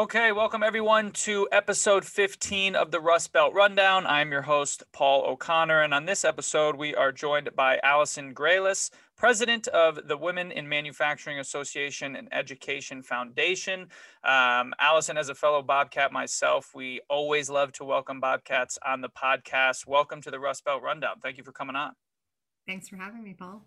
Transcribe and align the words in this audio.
Okay, 0.00 0.32
welcome 0.32 0.62
everyone 0.62 1.10
to 1.10 1.46
episode 1.52 2.06
15 2.06 2.74
of 2.74 2.90
the 2.90 2.98
Rust 2.98 3.34
Belt 3.34 3.52
Rundown. 3.52 4.06
I'm 4.06 4.32
your 4.32 4.40
host, 4.40 4.82
Paul 4.94 5.26
O'Connor, 5.26 5.82
and 5.82 5.92
on 5.92 6.06
this 6.06 6.24
episode, 6.24 6.74
we 6.74 6.94
are 6.94 7.12
joined 7.12 7.50
by 7.54 7.78
Allison 7.82 8.32
Grealis, 8.32 8.88
president 9.18 9.68
of 9.68 10.08
the 10.08 10.16
Women 10.16 10.52
in 10.52 10.66
Manufacturing 10.66 11.38
Association 11.38 12.16
and 12.16 12.28
Education 12.32 13.02
Foundation. 13.02 13.88
Um, 14.24 14.72
Allison, 14.80 15.18
as 15.18 15.28
a 15.28 15.34
fellow 15.34 15.60
Bobcat 15.60 16.12
myself, 16.12 16.70
we 16.74 17.02
always 17.10 17.50
love 17.50 17.70
to 17.72 17.84
welcome 17.84 18.22
Bobcats 18.22 18.78
on 18.82 19.02
the 19.02 19.10
podcast. 19.10 19.86
Welcome 19.86 20.22
to 20.22 20.30
the 20.30 20.40
Rust 20.40 20.64
Belt 20.64 20.82
Rundown. 20.82 21.16
Thank 21.22 21.36
you 21.36 21.44
for 21.44 21.52
coming 21.52 21.76
on. 21.76 21.92
Thanks 22.66 22.88
for 22.88 22.96
having 22.96 23.22
me, 23.22 23.34
Paul. 23.38 23.66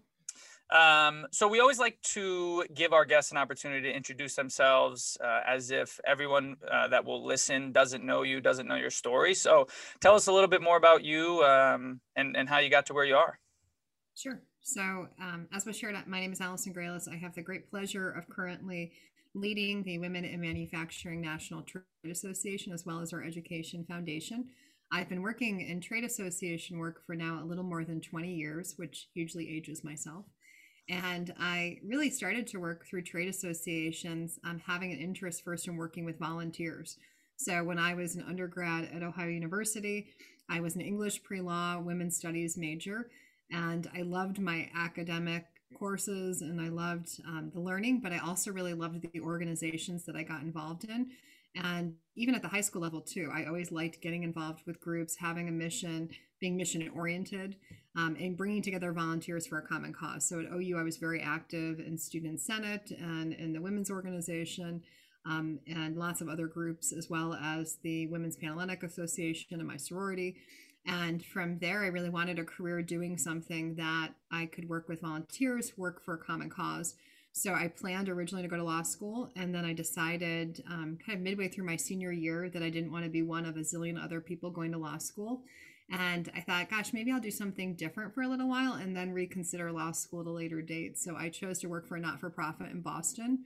Um, 0.73 1.27
so 1.31 1.47
we 1.47 1.59
always 1.59 1.77
like 1.77 2.01
to 2.01 2.65
give 2.73 2.93
our 2.93 3.05
guests 3.05 3.31
an 3.31 3.37
opportunity 3.37 3.83
to 3.83 3.95
introduce 3.95 4.35
themselves 4.35 5.17
uh, 5.23 5.41
as 5.45 5.69
if 5.69 5.99
everyone 6.03 6.55
uh, 6.69 6.87
that 6.87 7.05
will 7.05 7.23
listen 7.23 7.71
doesn't 7.71 8.03
know 8.03 8.23
you, 8.23 8.41
doesn't 8.41 8.67
know 8.67 8.75
your 8.75 8.89
story. 8.89 9.35
So 9.35 9.67
tell 10.01 10.15
us 10.15 10.25
a 10.25 10.33
little 10.33 10.47
bit 10.47 10.63
more 10.63 10.77
about 10.77 11.03
you 11.03 11.43
um, 11.43 12.01
and, 12.15 12.35
and 12.35 12.49
how 12.49 12.57
you 12.57 12.71
got 12.71 12.87
to 12.87 12.93
where 12.93 13.05
you 13.05 13.15
are. 13.15 13.39
Sure. 14.15 14.41
So 14.61 14.81
um, 15.21 15.47
as 15.53 15.65
was 15.67 15.77
shared, 15.77 15.95
my 16.07 16.19
name 16.19 16.33
is 16.33 16.41
Allison 16.41 16.73
Grealis. 16.73 17.07
I 17.07 17.17
have 17.17 17.35
the 17.35 17.43
great 17.43 17.69
pleasure 17.69 18.09
of 18.09 18.27
currently 18.27 18.93
leading 19.35 19.83
the 19.83 19.99
Women 19.99 20.25
in 20.25 20.41
Manufacturing 20.41 21.21
National 21.21 21.61
Trade 21.61 21.83
Association 22.09 22.73
as 22.73 22.83
well 22.83 22.99
as 22.99 23.13
our 23.13 23.23
Education 23.23 23.85
Foundation. 23.87 24.47
I've 24.91 25.09
been 25.09 25.21
working 25.21 25.61
in 25.61 25.81
trade 25.81 26.03
association 26.03 26.77
work 26.77 27.05
for 27.05 27.15
now 27.15 27.41
a 27.43 27.45
little 27.45 27.63
more 27.63 27.83
than 27.83 27.99
20 27.99 28.33
years, 28.33 28.73
which 28.77 29.09
hugely 29.13 29.49
ages 29.55 29.83
myself. 29.83 30.25
And 30.89 31.33
I 31.39 31.79
really 31.83 32.09
started 32.09 32.45
to 32.47 32.59
work 32.59 32.85
through 32.85 33.03
trade 33.03 33.29
associations, 33.29 34.39
um, 34.43 34.59
having 34.65 34.91
an 34.91 34.99
interest 34.99 35.43
first 35.43 35.67
in 35.67 35.77
working 35.77 36.03
with 36.03 36.19
volunteers. 36.19 36.97
So 37.37 37.63
when 37.63 37.79
I 37.79 37.93
was 37.93 38.15
an 38.15 38.25
undergrad 38.27 38.89
at 38.93 39.03
Ohio 39.03 39.29
University, 39.29 40.07
I 40.49 40.59
was 40.59 40.75
an 40.75 40.81
English 40.81 41.23
pre 41.23 41.41
law 41.41 41.79
women's 41.79 42.17
studies 42.17 42.57
major, 42.57 43.09
and 43.49 43.89
I 43.95 44.01
loved 44.01 44.39
my 44.39 44.69
academic 44.75 45.45
courses 45.73 46.41
and 46.41 46.61
I 46.61 46.69
loved 46.69 47.19
um, 47.27 47.51
the 47.53 47.59
learning, 47.59 47.99
but 47.99 48.11
I 48.11 48.19
also 48.19 48.51
really 48.51 48.73
loved 48.73 49.01
the 49.01 49.19
organizations 49.19 50.05
that 50.05 50.15
I 50.15 50.23
got 50.23 50.41
involved 50.41 50.83
in. 50.85 51.11
And 51.55 51.95
even 52.15 52.35
at 52.35 52.41
the 52.41 52.47
high 52.47 52.61
school 52.61 52.81
level, 52.81 53.01
too, 53.01 53.31
I 53.33 53.45
always 53.45 53.71
liked 53.71 54.01
getting 54.01 54.23
involved 54.23 54.61
with 54.65 54.79
groups, 54.79 55.15
having 55.15 55.49
a 55.49 55.51
mission, 55.51 56.09
being 56.43 56.57
mission 56.57 56.91
oriented, 56.93 57.55
um, 57.95 58.17
and 58.19 58.35
bringing 58.35 58.61
together 58.61 58.91
volunteers 58.91 59.47
for 59.47 59.59
a 59.59 59.61
common 59.65 59.93
cause. 59.93 60.27
So 60.27 60.41
at 60.41 60.51
OU, 60.53 60.77
I 60.77 60.83
was 60.83 60.97
very 60.97 61.21
active 61.21 61.79
in 61.79 61.97
Student 61.97 62.41
Senate 62.41 62.91
and 62.99 63.31
in 63.31 63.53
the 63.53 63.61
Women's 63.61 63.89
Organization. 63.89 64.83
Um, 65.25 65.59
and 65.67 65.95
lots 65.95 66.19
of 66.19 66.27
other 66.27 66.47
groups, 66.47 66.91
as 66.91 67.09
well 67.09 67.33
as 67.33 67.77
the 67.81 68.07
Women's 68.07 68.35
Panhellenic 68.35 68.83
Association 68.83 69.57
and 69.57 69.65
my 69.65 69.77
sorority. 69.77 70.35
And 70.85 71.23
from 71.23 71.59
there, 71.59 71.81
I 71.85 71.87
really 71.87 72.09
wanted 72.09 72.39
a 72.39 72.43
career 72.43 72.81
doing 72.81 73.17
something 73.17 73.75
that 73.75 74.09
I 74.29 74.47
could 74.47 74.67
work 74.67 74.89
with 74.89 74.99
volunteers, 74.99 75.77
work 75.77 76.03
for 76.03 76.15
a 76.15 76.17
common 76.17 76.49
cause. 76.49 76.95
So 77.31 77.53
I 77.53 77.69
planned 77.69 78.09
originally 78.09 78.43
to 78.43 78.49
go 78.49 78.57
to 78.57 78.63
law 78.63 78.81
school, 78.81 79.31
and 79.37 79.55
then 79.55 79.63
I 79.63 79.71
decided 79.71 80.61
um, 80.69 80.97
kind 81.03 81.17
of 81.17 81.23
midway 81.23 81.47
through 81.47 81.65
my 81.65 81.77
senior 81.77 82.11
year 82.11 82.49
that 82.49 82.61
I 82.61 82.69
didn't 82.69 82.91
want 82.91 83.05
to 83.05 83.09
be 83.09 83.21
one 83.21 83.45
of 83.45 83.55
a 83.55 83.61
zillion 83.61 84.03
other 84.03 84.19
people 84.19 84.51
going 84.51 84.73
to 84.73 84.77
law 84.77 84.97
school. 84.97 85.41
And 85.89 86.31
I 86.35 86.41
thought, 86.41 86.69
gosh, 86.69 86.93
maybe 86.93 87.11
I'll 87.11 87.19
do 87.19 87.31
something 87.31 87.75
different 87.75 88.13
for 88.13 88.21
a 88.21 88.27
little 88.27 88.49
while 88.49 88.73
and 88.73 88.95
then 88.95 89.11
reconsider 89.11 89.71
law 89.71 89.91
school 89.91 90.21
at 90.21 90.27
a 90.27 90.31
later 90.31 90.61
date. 90.61 90.97
So 90.97 91.15
I 91.15 91.29
chose 91.29 91.59
to 91.59 91.67
work 91.67 91.87
for 91.87 91.97
a 91.97 91.99
not 91.99 92.19
for 92.19 92.29
profit 92.29 92.71
in 92.71 92.81
Boston. 92.81 93.45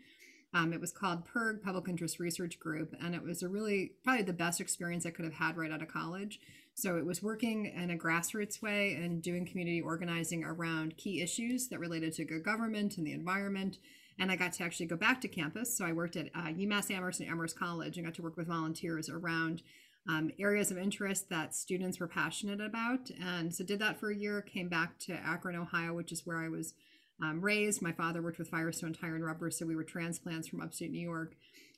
Um, 0.54 0.72
it 0.72 0.80
was 0.80 0.92
called 0.92 1.26
PIRG, 1.26 1.62
Public 1.62 1.90
Interest 1.90 2.20
Research 2.20 2.58
Group, 2.58 2.96
and 3.02 3.14
it 3.14 3.22
was 3.22 3.44
a 3.44 3.50
really 3.50 3.92
probably 4.04 4.24
the 4.24 4.34
best 4.34 4.62
experience 4.62 5.06
I 5.06 5.10
could 5.10 5.26
have 5.26 5.34
had 5.34 5.58
right 5.58 5.72
out 5.72 5.82
of 5.82 5.90
college. 5.90 6.40
So 6.74 6.96
it 6.98 7.06
was 7.06 7.24
working 7.24 7.66
in 7.66 7.92
a 7.92 7.98
grassroots 7.98 8.62
way 8.62 8.94
and 8.94 9.22
doing 9.22 9.46
community 9.46 9.82
organizing 9.82 10.44
around 10.44 10.96
key 10.96 11.22
issues 11.22 11.68
that 11.70 11.80
related 11.80 12.14
to 12.14 12.24
good 12.24 12.44
government 12.44 12.98
and 12.98 13.06
the 13.06 13.14
environment. 13.14 13.80
And 14.20 14.32
I 14.32 14.36
got 14.36 14.54
to 14.54 14.64
actually 14.64 14.86
go 14.86 14.96
back 14.96 15.20
to 15.22 15.28
campus. 15.28 15.76
So 15.76 15.86
I 15.86 15.92
worked 15.92 16.16
at 16.16 16.28
uh, 16.34 16.48
UMass 16.48 16.92
Amherst 16.92 17.20
and 17.20 17.30
Amherst 17.30 17.58
College 17.58 17.98
and 17.98 18.06
got 18.06 18.16
to 18.16 18.22
work 18.22 18.38
with 18.38 18.48
volunteers 18.48 19.10
around 19.10 19.64
um, 20.10 20.32
areas 20.40 20.72
of 20.72 20.78
interest 20.78 21.30
that 21.30 21.56
students 21.56 22.00
were 22.00 22.08
passionate 22.08 22.62
about. 22.62 23.12
And 23.22 23.54
so 23.54 23.64
did 23.64 23.80
that 23.80 24.00
for 24.00 24.10
a 24.10 24.16
year, 24.16 24.42
came 24.42 24.70
back 24.70 24.98
to 25.00 25.14
Akron, 25.14 25.56
Ohio, 25.56 25.94
which 25.94 26.12
is 26.12 26.26
where 26.26 26.38
I 26.38 26.50
was 26.50 26.74
um, 27.22 27.42
raised. 27.42 27.82
My 27.82 27.92
father 27.92 28.22
worked 28.22 28.40
with 28.40 28.50
Firestone 28.50 28.94
Tire 28.94 29.16
and 29.16 29.26
Rubber, 29.26 29.52
so 29.52 29.66
we 29.66 29.76
were 29.76 29.84
transplants 29.84 30.48
from 30.48 30.62
upstate 30.62 30.92
New 30.92 31.02
York. 31.02 31.36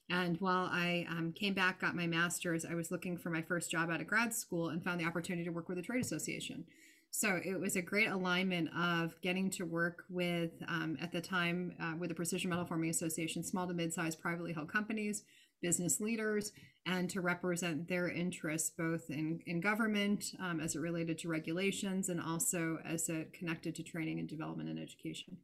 And 0.10 0.40
while 0.42 0.70
I 0.72 1.06
um, 1.10 1.34
came 1.34 1.54
back, 1.54 1.82
got 1.82 1.96
my 1.96 2.08
master's, 2.08 2.66
I 2.66 2.74
was 2.74 2.92
looking 2.92 3.18
for 3.18 3.30
my 3.30 3.42
first 3.42 3.70
job 3.70 3.92
out 3.92 4.02
of 4.02 4.08
grad 4.08 4.34
school 4.34 4.70
and 4.70 4.84
found 4.84 5.00
the 5.00 5.06
opportunity 5.06 5.46
to 5.46 5.52
work 5.52 5.70
with 5.70 5.78
a 5.78 5.84
trade 5.84 6.02
association. 6.02 6.66
So 7.12 7.40
it 7.44 7.60
was 7.60 7.76
a 7.76 7.82
great 7.82 8.10
alignment 8.10 8.70
of 8.76 9.20
getting 9.22 9.50
to 9.52 9.66
work 9.66 10.04
with, 10.10 10.52
um, 10.68 10.98
at 11.02 11.12
the 11.12 11.22
time, 11.22 11.74
uh, 11.82 11.94
with 11.98 12.10
the 12.10 12.16
Precision 12.16 12.50
Metal 12.50 12.66
Forming 12.66 12.90
Association, 12.90 13.44
small 13.44 13.68
to 13.68 13.74
mid 13.74 13.94
sized 13.94 14.20
privately 14.20 14.54
held 14.54 14.72
companies, 14.72 15.24
business 15.62 16.00
leaders, 16.00 16.52
and 16.86 17.10
to 17.10 17.22
represent 17.22 17.88
their 17.88 18.10
interests 18.10 18.72
both 18.78 19.10
in, 19.10 19.40
in 19.46 19.60
government 19.60 20.26
um, 20.40 20.60
as 20.60 20.76
it 20.76 20.80
related 20.80 21.18
to 21.20 21.28
regulations 21.28 22.10
and 22.10 22.22
also 22.22 22.80
as 22.86 23.10
it 23.10 23.34
connected 23.34 23.76
to 23.76 23.84
training 23.84 24.20
and 24.20 24.28
development 24.30 24.70
and 24.70 24.80
education 24.80 25.38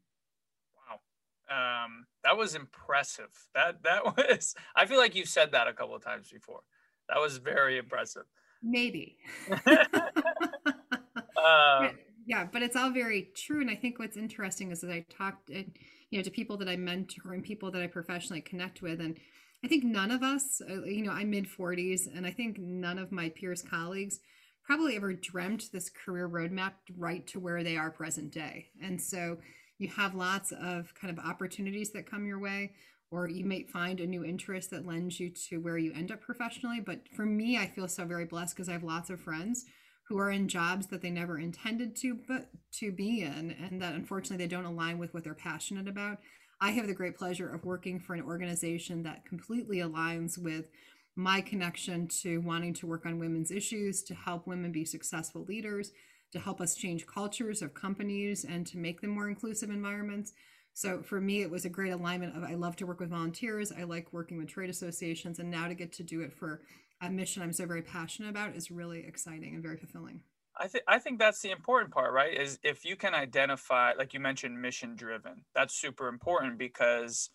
Wow. 1.50 1.86
um, 1.86 2.06
that 2.24 2.38
was 2.38 2.56
impressive. 2.56 3.30
That 3.54 3.84
that 3.84 4.06
was. 4.18 4.56
I 4.76 4.86
feel 4.86 4.98
like 4.98 5.16
you've 5.16 5.30
said 5.30 5.52
that 5.52 5.68
a 5.68 5.74
couple 5.74 5.96
of 5.96 6.04
times 6.04 6.30
before. 6.32 6.62
That 7.10 7.20
was 7.22 7.38
very 7.38 7.78
impressive. 7.78 8.24
Maybe. 8.64 9.18
Um, 11.46 11.92
yeah, 12.26 12.48
but 12.52 12.64
it's 12.64 12.76
all 12.76 12.90
very 12.90 13.30
true. 13.36 13.62
And 13.62 13.70
I 13.70 13.76
think 13.76 14.00
what's 14.00 14.18
interesting 14.18 14.72
is 14.72 14.82
that 14.82 14.92
I 14.92 15.06
talked, 15.10 15.50
you 15.50 15.66
know, 16.12 16.24
to 16.24 16.32
people 16.32 16.58
that 16.58 16.68
I 16.68 16.76
mentor 16.76 17.34
and 17.34 17.44
people 17.44 17.72
that 17.72 17.82
I 17.82 17.88
professionally 17.88 18.42
connect 18.42 18.82
with, 18.82 19.00
and 19.00 19.18
I 19.66 19.68
think 19.68 19.84
none 19.84 20.12
of 20.12 20.22
us, 20.22 20.62
uh, 20.62 20.84
you 20.84 21.02
know, 21.02 21.12
I'm 21.12 21.32
mid 21.32 21.48
40s, 21.48 22.06
and 22.16 22.28
I 22.28 22.30
think 22.30 22.60
none 22.60 23.00
of 23.00 23.12
my 23.12 23.30
peers, 23.30 23.64
colleagues, 23.64 24.20
probably 24.64 24.96
ever 24.96 25.12
dreamt 25.12 25.72
this 25.74 25.90
career 25.90 26.30
roadmap 26.30 26.74
right 26.96 27.26
to 27.26 27.40
where 27.40 27.64
they 27.64 27.76
are 27.76 27.90
present 27.90 28.32
day. 28.32 28.68
And 28.80 29.02
so 29.02 29.40
you 29.80 29.88
have 29.88 30.14
lots 30.14 30.52
of 30.52 30.94
kind 30.94 31.18
of 31.18 31.26
opportunities 31.26 31.92
that 31.94 32.08
come 32.08 32.28
your 32.28 32.38
way 32.38 32.74
or 33.10 33.28
you 33.28 33.44
may 33.44 33.64
find 33.64 34.00
a 34.00 34.06
new 34.06 34.24
interest 34.24 34.70
that 34.70 34.86
lends 34.86 35.20
you 35.20 35.32
to 35.50 35.58
where 35.58 35.80
you 35.80 35.92
end 35.94 36.12
up 36.12 36.22
professionally 36.22 36.80
but 36.80 37.02
for 37.14 37.24
me 37.24 37.58
i 37.58 37.68
feel 37.68 37.88
so 37.88 38.04
very 38.04 38.26
blessed 38.26 38.56
because 38.56 38.68
i 38.68 38.72
have 38.72 38.84
lots 38.84 39.12
of 39.12 39.20
friends 39.20 39.66
who 40.08 40.18
are 40.18 40.32
in 40.32 40.48
jobs 40.48 40.88
that 40.88 41.02
they 41.02 41.12
never 41.12 41.38
intended 41.38 41.96
to 41.96 42.18
but 42.28 42.50
to 42.72 42.92
be 42.92 43.22
in 43.22 43.56
and 43.62 43.80
that 43.82 43.94
unfortunately 43.94 44.44
they 44.44 44.50
don't 44.50 44.66
align 44.66 44.98
with 44.98 45.14
what 45.14 45.24
they're 45.24 45.36
passionate 45.36 45.88
about 45.88 46.18
i 46.62 46.72
have 46.72 46.88
the 46.88 46.94
great 46.94 47.18
pleasure 47.18 47.54
of 47.54 47.66
working 47.66 48.00
for 48.00 48.14
an 48.14 48.24
organization 48.24 49.04
that 49.04 49.26
completely 49.26 49.78
aligns 49.78 50.38
with 50.38 50.70
my 51.16 51.40
connection 51.40 52.08
to 52.08 52.42
wanting 52.42 52.74
to 52.74 52.88
work 52.88 53.06
on 53.06 53.20
women's 53.20 53.52
issues 53.52 54.04
to 54.04 54.14
help 54.14 54.46
women 54.46 54.72
be 54.72 54.84
successful 54.84 55.46
leaders 55.46 55.92
to 56.36 56.42
help 56.42 56.60
us 56.60 56.76
change 56.76 57.08
cultures 57.08 57.62
of 57.62 57.74
companies 57.74 58.44
and 58.44 58.68
to 58.68 58.78
make 58.78 59.00
them 59.00 59.12
more 59.12 59.30
inclusive 59.30 59.70
environments. 59.70 60.34
So 60.74 61.02
for 61.02 61.22
me, 61.22 61.42
it 61.42 61.50
was 61.50 61.64
a 61.64 61.70
great 61.70 61.92
alignment 61.92 62.36
of 62.36 62.44
I 62.44 62.56
love 62.56 62.76
to 62.78 62.86
work 62.86 63.00
with 63.00 63.10
volunteers. 63.10 63.72
I 63.72 63.84
like 63.84 64.12
working 64.12 64.38
with 64.38 64.50
trade 64.50 64.70
associations, 64.70 65.40
and 65.40 65.50
now 65.50 65.70
to 65.70 65.74
get 65.74 65.94
to 65.94 66.04
do 66.04 66.20
it 66.22 66.34
for 66.34 66.62
a 67.02 67.10
mission 67.10 67.42
I'm 67.42 67.54
so 67.54 67.66
very 67.66 67.82
passionate 67.82 68.30
about 68.30 68.56
is 68.56 68.70
really 68.70 69.06
exciting 69.08 69.54
and 69.54 69.64
very 69.64 69.78
fulfilling. 69.78 70.22
I 70.58 70.68
think 70.68 70.84
I 70.88 71.00
think 71.00 71.20
that's 71.20 71.42
the 71.42 71.52
important 71.52 71.92
part, 71.92 72.14
right? 72.14 72.34
Is 72.34 72.60
if 72.64 72.86
you 72.86 72.96
can 72.96 73.14
identify, 73.14 73.94
like 73.94 74.14
you 74.14 74.20
mentioned, 74.20 74.62
mission 74.62 74.96
driven. 74.96 75.44
That's 75.54 75.76
super 75.76 76.08
important 76.08 76.58
because 76.58 77.30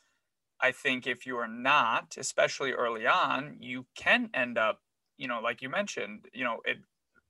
I 0.61 0.73
think 0.73 1.07
if 1.07 1.27
you 1.27 1.37
are 1.37 1.49
not, 1.49 2.17
especially 2.19 2.73
early 2.73 3.07
on, 3.07 3.57
you 3.61 3.87
can 3.95 4.31
end 4.35 4.59
up, 4.59 4.81
you 5.17 5.29
know, 5.29 5.41
like 5.41 5.63
you 5.63 5.69
mentioned, 5.69 6.27
you 6.33 6.45
know, 6.45 6.61
it 6.65 6.79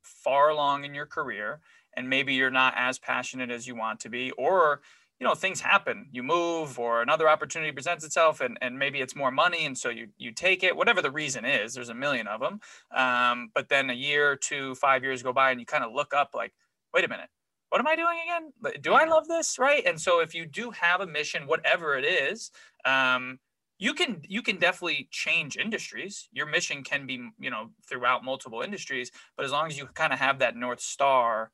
far 0.02 0.48
along 0.48 0.84
in 0.84 0.94
your 0.94 1.06
career 1.06 1.60
and 1.94 2.08
maybe 2.08 2.34
you're 2.34 2.50
not 2.50 2.74
as 2.76 2.98
passionate 2.98 3.50
as 3.50 3.66
you 3.66 3.74
want 3.74 4.00
to 4.00 4.08
be 4.08 4.30
or 4.32 4.80
you 5.20 5.26
know 5.26 5.34
things 5.34 5.60
happen. 5.60 6.06
You 6.10 6.22
move 6.22 6.78
or 6.78 7.02
another 7.02 7.28
opportunity 7.28 7.70
presents 7.70 8.04
itself 8.04 8.40
and, 8.40 8.58
and 8.62 8.78
maybe 8.78 9.00
it's 9.00 9.14
more 9.14 9.30
money 9.30 9.66
and 9.66 9.76
so 9.76 9.90
you 9.90 10.08
you 10.16 10.32
take 10.32 10.64
it 10.64 10.74
whatever 10.74 11.02
the 11.02 11.10
reason 11.10 11.44
is 11.44 11.74
there's 11.74 11.90
a 11.90 11.94
million 11.94 12.26
of 12.26 12.40
them 12.40 12.60
um, 12.96 13.50
but 13.54 13.68
then 13.68 13.90
a 13.90 13.94
year 13.94 14.34
two 14.34 14.74
five 14.76 15.04
years 15.04 15.22
go 15.22 15.32
by 15.32 15.50
and 15.50 15.60
you 15.60 15.66
kind 15.66 15.84
of 15.84 15.92
look 15.92 16.14
up 16.14 16.30
like 16.34 16.52
wait 16.94 17.04
a 17.04 17.08
minute 17.08 17.28
what 17.68 17.80
am 17.80 17.86
i 17.86 17.94
doing 17.94 18.18
again? 18.24 18.80
Do 18.82 18.94
i 18.94 19.04
love 19.04 19.28
this? 19.28 19.58
Right? 19.58 19.84
And 19.86 20.00
so 20.00 20.20
if 20.20 20.34
you 20.34 20.46
do 20.46 20.70
have 20.70 21.00
a 21.00 21.06
mission 21.06 21.46
whatever 21.46 21.96
it 21.96 22.04
is 22.04 22.50
um, 22.86 23.38
you 23.78 23.92
can 23.94 24.22
you 24.26 24.42
can 24.42 24.58
definitely 24.58 25.08
change 25.10 25.56
industries. 25.56 26.28
Your 26.32 26.46
mission 26.46 26.82
can 26.82 27.06
be 27.06 27.28
you 27.38 27.50
know 27.50 27.70
throughout 27.86 28.24
multiple 28.24 28.62
industries 28.62 29.10
but 29.36 29.44
as 29.44 29.52
long 29.52 29.66
as 29.66 29.76
you 29.76 29.86
kind 29.86 30.14
of 30.14 30.18
have 30.18 30.38
that 30.38 30.56
north 30.56 30.80
star 30.80 31.50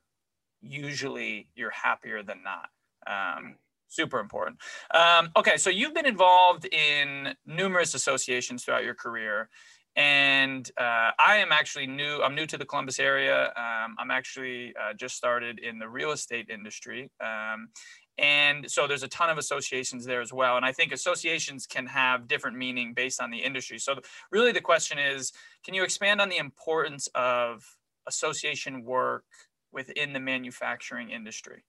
usually 0.61 1.49
you're 1.55 1.69
happier 1.71 2.23
than 2.23 2.41
not 2.43 2.69
um, 3.07 3.55
super 3.87 4.19
important. 4.19 4.57
Um, 4.93 5.29
okay, 5.35 5.57
so 5.57 5.69
you've 5.69 5.93
been 5.93 6.05
involved 6.05 6.65
in 6.65 7.33
numerous 7.45 7.93
associations 7.93 8.63
throughout 8.63 8.83
your 8.83 8.95
career, 8.95 9.49
and 9.95 10.69
uh, 10.77 11.11
I 11.17 11.37
am 11.37 11.51
actually 11.51 11.87
new. 11.87 12.21
I'm 12.21 12.35
new 12.35 12.45
to 12.45 12.57
the 12.57 12.65
Columbus 12.65 12.99
area. 12.99 13.47
Um, 13.55 13.95
I'm 13.97 14.11
actually 14.11 14.73
uh, 14.79 14.93
just 14.93 15.15
started 15.15 15.57
in 15.57 15.79
the 15.79 15.89
real 15.89 16.11
estate 16.11 16.49
industry. 16.49 17.09
Um, 17.19 17.69
and 18.19 18.69
so 18.69 18.87
there's 18.87 19.03
a 19.03 19.07
ton 19.07 19.29
of 19.29 19.37
associations 19.37 20.05
there 20.05 20.21
as 20.21 20.33
well. 20.33 20.55
And 20.55 20.65
I 20.65 20.71
think 20.71 20.91
associations 20.91 21.67
can 21.67 21.85
have 21.87 22.27
different 22.27 22.57
meaning 22.57 22.93
based 22.93 23.21
on 23.21 23.29
the 23.31 23.37
industry. 23.37 23.77
So 23.79 23.95
really 24.31 24.51
the 24.51 24.61
question 24.61 24.97
is, 24.97 25.31
can 25.63 25.73
you 25.73 25.83
expand 25.83 26.21
on 26.21 26.29
the 26.29 26.37
importance 26.37 27.07
of 27.13 27.63
association 28.07 28.83
work 28.83 29.25
within 29.71 30.13
the 30.13 30.19
manufacturing 30.19 31.11
industry? 31.11 31.63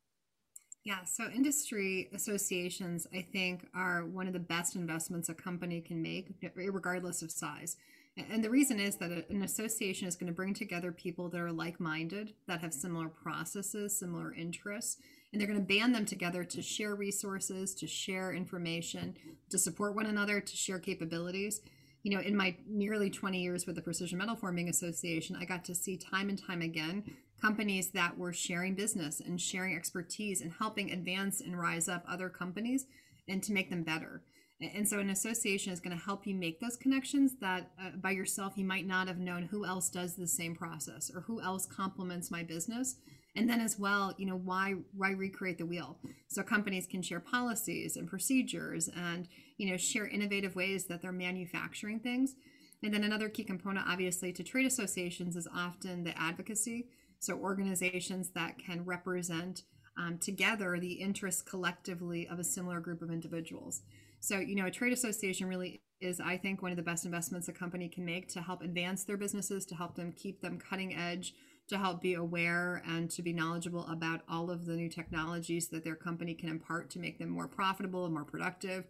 Yeah, 0.89 1.05
so 1.05 1.29
industry 1.29 2.09
associations, 2.15 3.07
I 3.15 3.21
think, 3.21 3.67
are 3.75 4.07
one 4.07 4.27
of 4.27 4.33
the 4.33 4.39
best 4.39 4.75
investments 4.75 5.29
a 5.29 5.35
company 5.35 5.83
can 5.83 6.01
make, 6.01 6.29
regardless 6.55 7.21
of 7.21 7.31
size. 7.31 7.77
And 8.17 8.43
the 8.43 8.49
reason 8.49 8.81
is 8.81 8.97
that 8.97 9.11
an 9.29 9.43
association 9.43 10.09
is 10.09 10.17
going 10.17 10.29
to 10.29 10.35
bring 10.35 10.55
together 10.55 10.91
people 10.91 11.29
that 11.29 11.43
are 11.43 11.53
like 11.53 11.79
minded, 11.79 12.33
that 12.47 12.63
have 12.63 12.73
similar 12.73 13.09
processes, 13.09 13.99
similar 13.99 14.33
interests, 14.33 14.97
and 15.31 15.39
they're 15.39 15.47
going 15.47 15.61
to 15.61 15.75
band 15.75 15.95
them 15.95 16.07
together 16.07 16.43
to 16.43 16.63
share 16.63 16.95
resources, 16.95 17.75
to 17.75 17.87
share 17.87 18.33
information, 18.33 19.15
to 19.51 19.59
support 19.59 19.95
one 19.95 20.07
another, 20.07 20.41
to 20.41 20.57
share 20.57 20.79
capabilities. 20.79 21.61
You 22.03 22.17
know, 22.17 22.23
in 22.23 22.35
my 22.35 22.57
nearly 22.67 23.11
20 23.11 23.39
years 23.39 23.67
with 23.67 23.77
the 23.77 23.83
Precision 23.83 24.17
Metal 24.17 24.37
Forming 24.37 24.71
Association, 24.71 25.37
I 25.39 25.45
got 25.45 25.67
to 25.67 25.75
see 25.75 25.99
time 25.99 26.31
and 26.31 26.43
time 26.43 26.63
again 26.63 27.05
companies 27.41 27.91
that 27.91 28.19
were 28.19 28.33
sharing 28.33 28.75
business 28.75 29.21
and 29.21 29.41
sharing 29.41 29.77
expertise 29.77 30.41
and 30.41 30.53
helping 30.59 30.91
advance 30.91 31.41
and 31.41 31.59
rise 31.59 31.89
up 31.89 32.05
other 32.09 32.29
companies 32.29 32.87
and 33.29 33.43
to 33.43 33.53
make 33.53 33.71
them 33.71 33.83
better. 33.83 34.23
And 34.61 34.89
so, 34.89 34.99
an 34.99 35.11
association 35.11 35.73
is 35.73 35.79
going 35.79 35.97
to 35.97 36.05
help 36.05 36.27
you 36.27 36.35
make 36.35 36.59
those 36.59 36.77
connections 36.77 37.35
that 37.41 37.71
uh, 37.81 37.91
by 38.03 38.11
yourself 38.11 38.55
you 38.57 38.65
might 38.65 38.89
not 38.89 39.07
have 39.07 39.19
known 39.19 39.45
who 39.45 39.65
else 39.65 39.89
does 39.89 40.17
the 40.17 40.27
same 40.27 40.57
process 40.57 41.13
or 41.15 41.21
who 41.21 41.41
else 41.41 41.65
complements 41.65 42.31
my 42.31 42.43
business. 42.43 42.97
And 43.37 43.49
then, 43.49 43.61
as 43.61 43.79
well, 43.79 44.15
you 44.19 44.27
know, 44.27 44.37
why 44.37 44.75
why 44.97 45.13
recreate 45.13 45.59
the 45.59 45.67
wheel? 45.67 45.99
So 46.27 46.43
companies 46.43 46.89
can 46.89 47.03
share 47.03 47.21
policies 47.21 47.97
and 47.97 48.09
procedures, 48.09 48.89
and 48.97 49.29
you 49.59 49.71
know, 49.71 49.77
share 49.77 50.09
innovative 50.09 50.57
ways 50.57 50.87
that 50.87 51.03
they're 51.03 51.13
manufacturing 51.13 52.01
things. 52.01 52.35
And 52.83 52.93
then 52.93 53.05
another 53.05 53.29
key 53.29 53.45
component, 53.45 53.87
obviously, 53.89 54.33
to 54.33 54.43
trade 54.43 54.67
associations 54.67 55.37
is 55.37 55.47
often 55.55 56.03
the 56.03 56.19
advocacy. 56.19 56.89
So, 57.21 57.35
organizations 57.35 58.31
that 58.31 58.59
can 58.59 58.85
represent 58.85 59.63
um, 59.99 60.19
together 60.19 60.79
the 60.79 60.93
interests 60.93 61.43
collectively 61.43 62.29
of 62.29 62.39
a 62.39 62.45
similar 62.45 62.81
group 62.81 63.03
of 63.03 63.11
individuals. 63.11 63.83
So, 64.21 64.39
you 64.39 64.55
know, 64.55 64.67
a 64.67 64.71
trade 64.71 64.93
association 64.93 65.49
really 65.49 65.83
is, 66.01 66.21
I 66.21 66.37
think, 66.37 66.63
one 66.63 66.71
of 66.71 66.77
the 66.77 66.83
best 66.83 67.05
investments 67.05 67.49
a 67.49 67.53
company 67.53 67.89
can 67.89 68.05
make 68.05 68.29
to 68.29 68.41
help 68.41 68.63
advance 68.63 69.05
their 69.05 69.17
businesses, 69.17 69.67
to 69.67 69.75
help 69.75 69.97
them 69.97 70.13
keep 70.13 70.41
them 70.41 70.59
cutting 70.59 70.95
edge, 70.95 71.35
to 71.69 71.79
help 71.79 72.01
be 72.01 72.15
aware 72.15 72.83
and 72.87 73.11
to 73.11 73.23
be 73.23 73.33
knowledgeable 73.33 73.87
about 73.89 74.23
all 74.29 74.51
of 74.51 74.65
the 74.65 74.75
new 74.75 74.89
technologies 74.89 75.69
that 75.69 75.85
their 75.85 75.97
company 75.97 76.35
can 76.35 76.49
impart 76.49 76.91
to 76.91 76.99
make 76.99 77.19
them 77.19 77.29
more 77.29 77.49
profitable 77.49 78.05
and 78.05 78.15
more 78.15 78.25
productive 78.25 78.85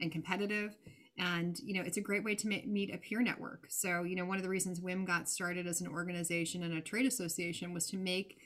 and 0.00 0.10
competitive 0.10 0.76
and 1.22 1.60
you 1.60 1.74
know 1.74 1.82
it's 1.82 1.96
a 1.96 2.00
great 2.00 2.24
way 2.24 2.34
to 2.34 2.48
meet 2.48 2.92
a 2.92 2.98
peer 2.98 3.22
network. 3.22 3.66
So 3.68 4.02
you 4.02 4.16
know 4.16 4.24
one 4.24 4.38
of 4.38 4.42
the 4.42 4.48
reasons 4.48 4.80
WIM 4.80 5.04
got 5.04 5.28
started 5.28 5.66
as 5.66 5.80
an 5.80 5.86
organization 5.86 6.62
and 6.64 6.74
a 6.74 6.80
trade 6.80 7.06
association 7.06 7.72
was 7.72 7.86
to 7.88 7.96
make 7.96 8.38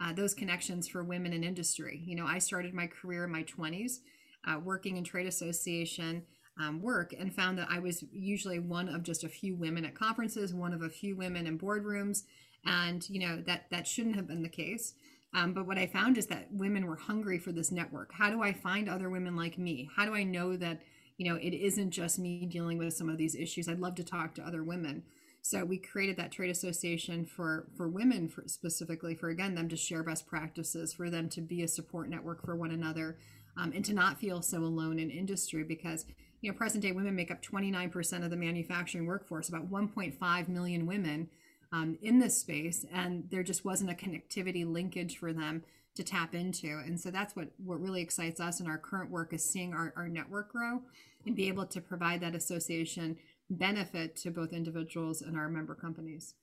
uh, 0.00 0.12
those 0.12 0.34
connections 0.34 0.88
for 0.88 1.04
women 1.04 1.32
in 1.32 1.44
industry. 1.44 2.02
You 2.04 2.16
know 2.16 2.26
i 2.26 2.38
started 2.38 2.74
my 2.74 2.88
career 2.88 3.24
in 3.24 3.30
my 3.30 3.44
20s 3.44 3.98
uh, 4.46 4.58
working 4.58 4.96
in 4.96 5.04
trade 5.04 5.26
association 5.26 6.22
um, 6.60 6.82
work 6.82 7.14
and 7.18 7.34
found 7.34 7.58
that 7.58 7.68
i 7.70 7.78
was 7.78 8.04
usually 8.12 8.58
one 8.58 8.88
of 8.88 9.02
just 9.04 9.24
a 9.24 9.28
few 9.28 9.54
women 9.54 9.84
at 9.84 9.94
conferences 9.94 10.52
one 10.52 10.74
of 10.74 10.82
a 10.82 10.90
few 10.90 11.16
women 11.16 11.46
in 11.46 11.58
boardrooms. 11.58 12.24
And 12.66 13.08
you 13.08 13.20
know 13.20 13.42
that 13.46 13.66
that 13.70 13.86
shouldn't 13.86 14.16
have 14.16 14.26
been 14.26 14.42
the 14.42 14.48
case. 14.48 14.94
Um, 15.34 15.52
but 15.52 15.66
what 15.66 15.78
i 15.78 15.86
found 15.86 16.18
is 16.18 16.26
that 16.28 16.48
women 16.50 16.86
were 16.86 16.96
hungry 16.96 17.38
for 17.38 17.52
this 17.52 17.70
network. 17.70 18.10
How 18.12 18.28
do 18.30 18.42
i 18.42 18.52
find 18.52 18.88
other 18.88 19.08
women 19.08 19.36
like 19.36 19.56
me? 19.56 19.88
How 19.94 20.04
do 20.04 20.14
i 20.14 20.24
know 20.24 20.56
that 20.56 20.80
you 21.16 21.30
know, 21.30 21.38
it 21.40 21.54
isn't 21.54 21.90
just 21.90 22.18
me 22.18 22.46
dealing 22.46 22.78
with 22.78 22.94
some 22.94 23.08
of 23.08 23.18
these 23.18 23.34
issues. 23.34 23.68
I'd 23.68 23.78
love 23.78 23.94
to 23.96 24.04
talk 24.04 24.34
to 24.34 24.46
other 24.46 24.64
women. 24.64 25.04
So 25.42 25.62
we 25.62 25.76
created 25.76 26.16
that 26.16 26.32
trade 26.32 26.50
association 26.50 27.26
for 27.26 27.66
for 27.76 27.86
women 27.86 28.28
for 28.28 28.44
specifically 28.46 29.14
for 29.14 29.28
again 29.28 29.54
them 29.54 29.68
to 29.68 29.76
share 29.76 30.02
best 30.02 30.26
practices, 30.26 30.94
for 30.94 31.10
them 31.10 31.28
to 31.30 31.42
be 31.42 31.62
a 31.62 31.68
support 31.68 32.08
network 32.08 32.44
for 32.44 32.56
one 32.56 32.70
another, 32.70 33.18
um, 33.58 33.72
and 33.74 33.84
to 33.84 33.92
not 33.92 34.18
feel 34.18 34.40
so 34.40 34.58
alone 34.58 34.98
in 34.98 35.10
industry 35.10 35.62
because 35.62 36.06
you 36.40 36.50
know 36.50 36.56
present 36.56 36.82
day 36.82 36.92
women 36.92 37.14
make 37.14 37.30
up 37.30 37.42
29% 37.42 38.24
of 38.24 38.30
the 38.30 38.36
manufacturing 38.36 39.04
workforce, 39.06 39.50
about 39.50 39.70
1.5 39.70 40.48
million 40.48 40.86
women 40.86 41.28
um, 41.72 41.98
in 42.00 42.20
this 42.20 42.38
space, 42.38 42.86
and 42.90 43.24
there 43.30 43.42
just 43.42 43.66
wasn't 43.66 43.90
a 43.90 43.94
connectivity 43.94 44.66
linkage 44.66 45.18
for 45.18 45.34
them 45.34 45.62
to 45.94 46.02
tap 46.02 46.34
into. 46.34 46.82
And 46.84 47.00
so 47.00 47.10
that's 47.10 47.36
what, 47.36 47.48
what 47.64 47.80
really 47.80 48.02
excites 48.02 48.40
us 48.40 48.60
in 48.60 48.66
our 48.66 48.78
current 48.78 49.10
work 49.10 49.32
is 49.32 49.48
seeing 49.48 49.72
our, 49.72 49.92
our 49.96 50.08
network 50.08 50.52
grow 50.52 50.82
and 51.26 51.36
be 51.36 51.48
able 51.48 51.66
to 51.66 51.80
provide 51.80 52.20
that 52.20 52.34
association 52.34 53.16
benefit 53.50 54.16
to 54.16 54.30
both 54.30 54.52
individuals 54.52 55.22
and 55.22 55.36
our 55.36 55.48
member 55.48 55.74
companies. 55.74 56.34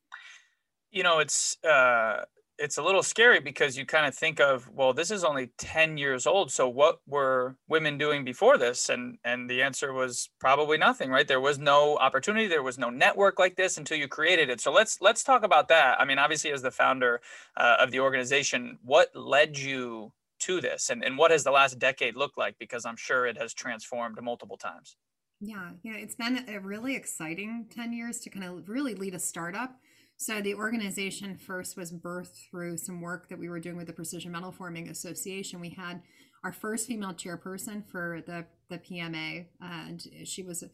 You 0.91 1.03
know, 1.03 1.19
it's 1.19 1.57
uh, 1.63 2.25
it's 2.61 2.77
a 2.77 2.83
little 2.83 3.01
scary 3.01 3.39
because 3.39 3.75
you 3.75 3.85
kind 3.85 4.05
of 4.05 4.13
think 4.13 4.39
of 4.39 4.69
well 4.73 4.93
this 4.93 5.09
is 5.09 5.23
only 5.23 5.51
10 5.57 5.97
years 5.97 6.27
old 6.27 6.51
so 6.51 6.69
what 6.69 6.99
were 7.07 7.55
women 7.67 7.97
doing 7.97 8.23
before 8.23 8.57
this? 8.57 8.89
And 8.89 9.17
and 9.23 9.49
the 9.49 9.61
answer 9.61 9.91
was 9.93 10.29
probably 10.39 10.77
nothing 10.77 11.09
right? 11.09 11.27
There 11.27 11.41
was 11.41 11.57
no 11.57 11.97
opportunity 11.97 12.47
there 12.47 12.63
was 12.63 12.77
no 12.77 12.89
network 12.89 13.39
like 13.39 13.55
this 13.55 13.77
until 13.77 13.97
you 13.97 14.07
created 14.07 14.49
it. 14.49 14.61
So 14.61 14.71
let's 14.71 15.01
let's 15.01 15.23
talk 15.23 15.43
about 15.43 15.67
that. 15.69 15.99
I 15.99 16.05
mean 16.05 16.19
obviously 16.19 16.51
as 16.51 16.61
the 16.61 16.71
founder 16.71 17.21
uh, 17.57 17.77
of 17.79 17.91
the 17.91 17.99
organization 17.99 18.77
what 18.83 19.09
led 19.15 19.57
you 19.57 20.13
to 20.41 20.61
this? 20.61 20.89
And, 20.89 21.03
and 21.03 21.17
what 21.17 21.31
has 21.31 21.43
the 21.43 21.51
last 21.51 21.79
decade 21.79 22.15
looked 22.15 22.37
like? 22.37 22.55
Because 22.59 22.85
i'm 22.85 22.97
sure 22.97 23.25
it 23.25 23.37
has 23.37 23.53
transformed 23.53 24.17
multiple 24.21 24.57
times. 24.57 24.97
Yeah 25.39 25.71
yeah 25.83 25.95
it's 25.95 26.15
been 26.15 26.45
a 26.47 26.59
really 26.59 26.95
exciting 26.95 27.65
10 27.73 27.93
years 27.93 28.19
to 28.19 28.29
kind 28.29 28.45
of 28.45 28.69
really 28.69 28.93
lead 28.93 29.15
a 29.15 29.19
startup 29.19 29.79
so 30.21 30.39
the 30.39 30.53
organization 30.53 31.35
first 31.35 31.75
was 31.75 31.91
birthed 31.91 32.47
through 32.47 32.77
some 32.77 33.01
work 33.01 33.27
that 33.29 33.39
we 33.39 33.49
were 33.49 33.59
doing 33.59 33.75
with 33.75 33.87
the 33.87 33.93
Precision 33.93 34.31
Metal 34.31 34.51
Forming 34.51 34.87
Association. 34.87 35.59
We 35.59 35.71
had 35.71 36.03
our 36.43 36.51
first 36.51 36.85
female 36.85 37.13
chairperson 37.13 37.83
for 37.89 38.21
the, 38.27 38.45
the 38.69 38.77
PMA, 38.77 39.47
and 39.59 40.05
she 40.23 40.43
was 40.43 40.61
an 40.61 40.69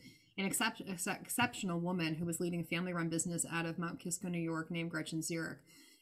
except, 0.45 0.81
exceptional 0.81 1.79
woman 1.79 2.15
who 2.15 2.25
was 2.25 2.41
leading 2.41 2.59
a 2.59 2.65
family 2.65 2.91
run 2.91 3.07
business 3.07 3.45
out 3.49 3.65
of 3.65 3.79
Mount 3.79 4.01
Kisco, 4.01 4.27
New 4.27 4.37
York, 4.37 4.69
named 4.69 4.91
Gretchen 4.91 5.21
Zierick. 5.21 5.59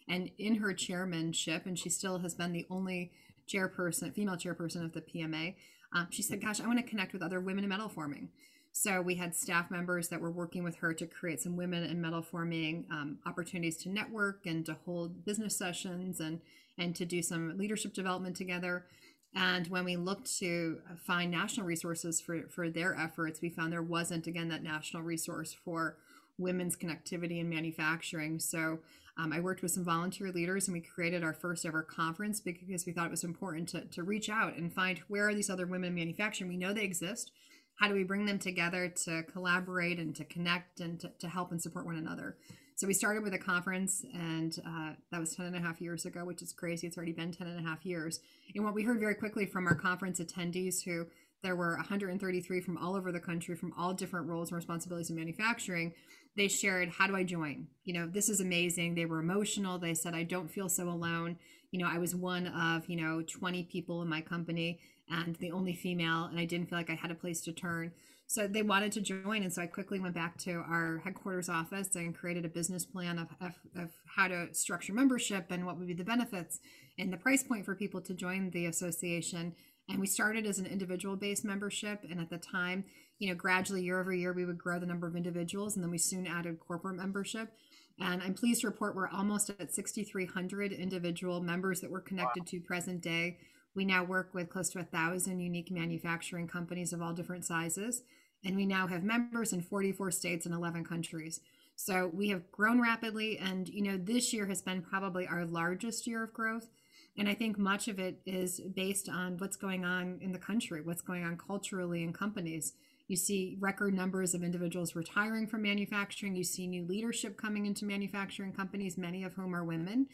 And 0.09 0.31
in 0.39 0.55
her 0.55 0.73
chairmanship, 0.73 1.67
and 1.67 1.77
she 1.77 1.89
still 1.89 2.17
has 2.17 2.33
been 2.33 2.51
the 2.51 2.65
only 2.71 3.11
chairperson, 3.47 4.11
female 4.15 4.37
chairperson 4.37 4.83
of 4.83 4.93
the 4.93 5.01
PMA, 5.01 5.53
um, 5.93 6.07
she 6.09 6.23
said, 6.23 6.41
Gosh, 6.41 6.59
I 6.61 6.65
want 6.65 6.79
to 6.79 6.89
connect 6.89 7.13
with 7.13 7.21
other 7.21 7.39
women 7.39 7.63
in 7.63 7.69
metal 7.69 7.89
forming. 7.89 8.29
So 8.77 9.01
we 9.01 9.15
had 9.15 9.33
staff 9.33 9.71
members 9.71 10.09
that 10.09 10.19
were 10.19 10.29
working 10.29 10.61
with 10.61 10.75
her 10.75 10.93
to 10.95 11.07
create 11.07 11.41
some 11.41 11.55
women 11.55 11.85
in 11.85 12.01
metal 12.01 12.21
forming 12.21 12.85
um, 12.91 13.19
opportunities 13.25 13.77
to 13.77 13.89
network 13.89 14.45
and 14.45 14.65
to 14.65 14.75
hold 14.83 15.23
business 15.23 15.57
sessions 15.57 16.19
and 16.19 16.41
and 16.77 16.93
to 16.97 17.05
do 17.05 17.21
some 17.21 17.57
leadership 17.57 17.93
development 17.93 18.35
together. 18.35 18.85
And 19.33 19.65
when 19.69 19.85
we 19.85 19.95
looked 19.95 20.37
to 20.39 20.81
find 21.07 21.31
national 21.31 21.65
resources 21.65 22.19
for, 22.19 22.49
for 22.49 22.69
their 22.69 22.93
efforts, 22.99 23.41
we 23.41 23.49
found 23.49 23.71
there 23.71 23.81
wasn't, 23.81 24.27
again, 24.27 24.49
that 24.49 24.61
national 24.61 25.03
resource 25.03 25.55
for 25.63 25.95
women's 26.37 26.75
connectivity 26.75 27.39
in 27.39 27.47
manufacturing. 27.47 28.39
So 28.39 28.79
um, 29.17 29.31
I 29.31 29.39
worked 29.39 29.61
with 29.61 29.71
some 29.71 29.85
volunteer 29.85 30.33
leaders 30.33 30.67
and 30.67 30.73
we 30.73 30.81
created 30.81 31.23
our 31.23 31.33
first 31.33 31.65
ever 31.65 31.81
conference 31.81 32.41
because 32.41 32.85
we 32.85 32.91
thought 32.91 33.07
it 33.07 33.11
was 33.11 33.23
important 33.23 33.69
to, 33.69 33.85
to 33.85 34.03
reach 34.03 34.29
out 34.29 34.57
and 34.57 34.73
find 34.73 34.99
where 35.07 35.29
are 35.29 35.33
these 35.33 35.49
other 35.49 35.65
women 35.65 35.87
in 35.87 35.95
manufacturing. 35.95 36.49
We 36.49 36.57
know 36.57 36.73
they 36.73 36.83
exist 36.83 37.31
how 37.75 37.87
do 37.87 37.93
we 37.93 38.03
bring 38.03 38.25
them 38.25 38.39
together 38.39 38.87
to 38.87 39.23
collaborate 39.23 39.99
and 39.99 40.15
to 40.15 40.23
connect 40.25 40.79
and 40.79 40.99
to, 40.99 41.11
to 41.19 41.27
help 41.27 41.51
and 41.51 41.61
support 41.61 41.85
one 41.85 41.97
another 41.97 42.37
So 42.77 42.87
we 42.87 42.93
started 42.93 43.23
with 43.23 43.33
a 43.33 43.37
conference, 43.37 44.03
and 44.13 44.57
uh, 44.67 44.91
that 45.09 45.19
was 45.19 45.33
10 45.33 45.45
and 45.45 45.55
a 45.55 45.59
half 45.59 45.79
years 45.79 46.05
ago, 46.05 46.25
which 46.25 46.41
is 46.41 46.51
crazy. 46.51 46.87
It's 46.87 46.97
already 46.97 47.13
been 47.13 47.31
10 47.31 47.47
and 47.47 47.59
a 47.65 47.69
half 47.69 47.85
years. 47.85 48.19
And 48.53 48.65
what 48.65 48.73
we 48.73 48.83
heard 48.83 48.99
very 48.99 49.15
quickly 49.15 49.45
from 49.45 49.65
our 49.65 49.75
conference 49.75 50.19
attendees, 50.19 50.83
who 50.83 51.05
there 51.41 51.55
were 51.55 51.75
133 51.77 52.59
from 52.59 52.77
all 52.77 52.95
over 52.95 53.13
the 53.13 53.19
country, 53.19 53.55
from 53.55 53.71
all 53.77 53.93
different 53.93 54.27
roles 54.27 54.49
and 54.49 54.57
responsibilities 54.57 55.09
in 55.09 55.15
manufacturing, 55.15 55.93
they 56.35 56.49
shared, 56.49 56.89
How 56.89 57.07
do 57.07 57.15
I 57.15 57.23
join? 57.23 57.67
You 57.85 57.93
know, 57.93 58.07
this 58.07 58.27
is 58.27 58.41
amazing. 58.41 58.95
They 58.95 59.05
were 59.05 59.19
emotional. 59.19 59.77
They 59.77 59.93
said, 59.93 60.13
I 60.13 60.23
don't 60.23 60.51
feel 60.51 60.67
so 60.67 60.89
alone. 60.89 61.37
You 61.71 61.79
know, 61.79 61.89
I 61.89 61.97
was 61.97 62.13
one 62.13 62.47
of, 62.47 62.89
you 62.89 62.97
know, 62.97 63.21
20 63.21 63.63
people 63.63 64.01
in 64.01 64.09
my 64.09 64.19
company 64.19 64.79
and 65.09 65.35
the 65.37 65.51
only 65.51 65.73
female, 65.73 66.25
and 66.25 66.39
I 66.39 66.45
didn't 66.45 66.69
feel 66.69 66.79
like 66.79 66.89
I 66.89 66.95
had 66.95 67.11
a 67.11 67.15
place 67.15 67.41
to 67.41 67.51
turn. 67.51 67.91
So 68.27 68.47
they 68.47 68.63
wanted 68.63 68.91
to 68.93 69.01
join. 69.01 69.43
And 69.43 69.53
so 69.53 69.61
I 69.61 69.67
quickly 69.67 69.99
went 69.99 70.15
back 70.15 70.37
to 70.39 70.53
our 70.53 70.99
headquarters 71.03 71.47
office 71.47 71.95
and 71.95 72.15
created 72.15 72.43
a 72.43 72.49
business 72.49 72.83
plan 72.85 73.19
of, 73.19 73.27
of, 73.39 73.53
of 73.75 73.91
how 74.15 74.27
to 74.27 74.51
structure 74.53 74.93
membership 74.93 75.45
and 75.51 75.65
what 75.65 75.77
would 75.77 75.87
be 75.87 75.93
the 75.93 76.03
benefits 76.03 76.59
and 76.97 77.13
the 77.13 77.17
price 77.17 77.43
point 77.43 77.65
for 77.65 77.75
people 77.75 78.01
to 78.01 78.13
join 78.13 78.49
the 78.49 78.65
association. 78.65 79.53
And 79.89 79.99
we 79.99 80.07
started 80.07 80.47
as 80.47 80.57
an 80.57 80.65
individual 80.65 81.15
based 81.15 81.45
membership. 81.45 82.03
And 82.09 82.19
at 82.19 82.31
the 82.31 82.39
time, 82.39 82.85
you 83.19 83.29
know, 83.29 83.35
gradually 83.35 83.83
year 83.83 83.99
over 83.99 84.13
year, 84.13 84.33
we 84.33 84.45
would 84.45 84.57
grow 84.57 84.79
the 84.79 84.87
number 84.87 85.05
of 85.05 85.15
individuals. 85.15 85.75
And 85.75 85.83
then 85.83 85.91
we 85.91 85.99
soon 85.99 86.25
added 86.25 86.59
corporate 86.59 86.95
membership. 86.95 87.53
And 87.99 88.21
I'm 88.23 88.33
pleased 88.33 88.61
to 88.61 88.67
report 88.67 88.95
we're 88.95 89.07
almost 89.07 89.51
at 89.51 89.73
6,300 89.73 90.73
individual 90.73 91.41
members 91.41 91.79
that 91.81 91.91
we're 91.91 92.01
connected 92.01 92.41
wow. 92.41 92.47
to 92.47 92.59
present 92.59 93.01
day. 93.01 93.37
We 93.75 93.85
now 93.85 94.03
work 94.03 94.33
with 94.33 94.49
close 94.49 94.69
to 94.69 94.79
a 94.79 94.83
thousand 94.83 95.41
unique 95.41 95.69
manufacturing 95.69 96.47
companies 96.47 96.93
of 96.93 97.01
all 97.01 97.13
different 97.13 97.45
sizes. 97.45 98.03
And 98.43 98.55
we 98.55 98.65
now 98.65 98.87
have 98.87 99.03
members 99.03 99.53
in 99.53 99.61
44 99.61 100.11
states 100.11 100.45
and 100.45 100.55
11 100.55 100.85
countries. 100.85 101.41
So 101.75 102.09
we 102.13 102.29
have 102.29 102.49
grown 102.51 102.81
rapidly. 102.81 103.37
And, 103.37 103.67
you 103.67 103.81
know, 103.81 103.97
this 103.97 104.33
year 104.33 104.45
has 104.45 104.61
been 104.61 104.81
probably 104.81 105.27
our 105.27 105.45
largest 105.45 106.07
year 106.07 106.23
of 106.23 106.33
growth. 106.33 106.69
And 107.17 107.27
I 107.27 107.33
think 107.33 107.57
much 107.57 107.87
of 107.87 107.99
it 107.99 108.21
is 108.25 108.59
based 108.59 109.09
on 109.09 109.37
what's 109.37 109.55
going 109.55 109.83
on 109.85 110.19
in 110.21 110.31
the 110.31 110.39
country, 110.39 110.81
what's 110.81 111.01
going 111.01 111.23
on 111.23 111.37
culturally 111.37 112.03
in 112.03 112.13
companies. 112.13 112.73
You 113.07 113.15
see 113.15 113.57
record 113.59 113.93
numbers 113.93 114.33
of 114.33 114.43
individuals 114.43 114.95
retiring 114.95 115.47
from 115.47 115.61
manufacturing. 115.61 116.35
You 116.35 116.43
see 116.43 116.67
new 116.67 116.85
leadership 116.85 117.37
coming 117.37 117.65
into 117.65 117.85
manufacturing 117.85 118.51
companies, 118.51 118.97
many 118.97 119.23
of 119.23 119.33
whom 119.33 119.55
are 119.55 119.63
women. 119.63 120.07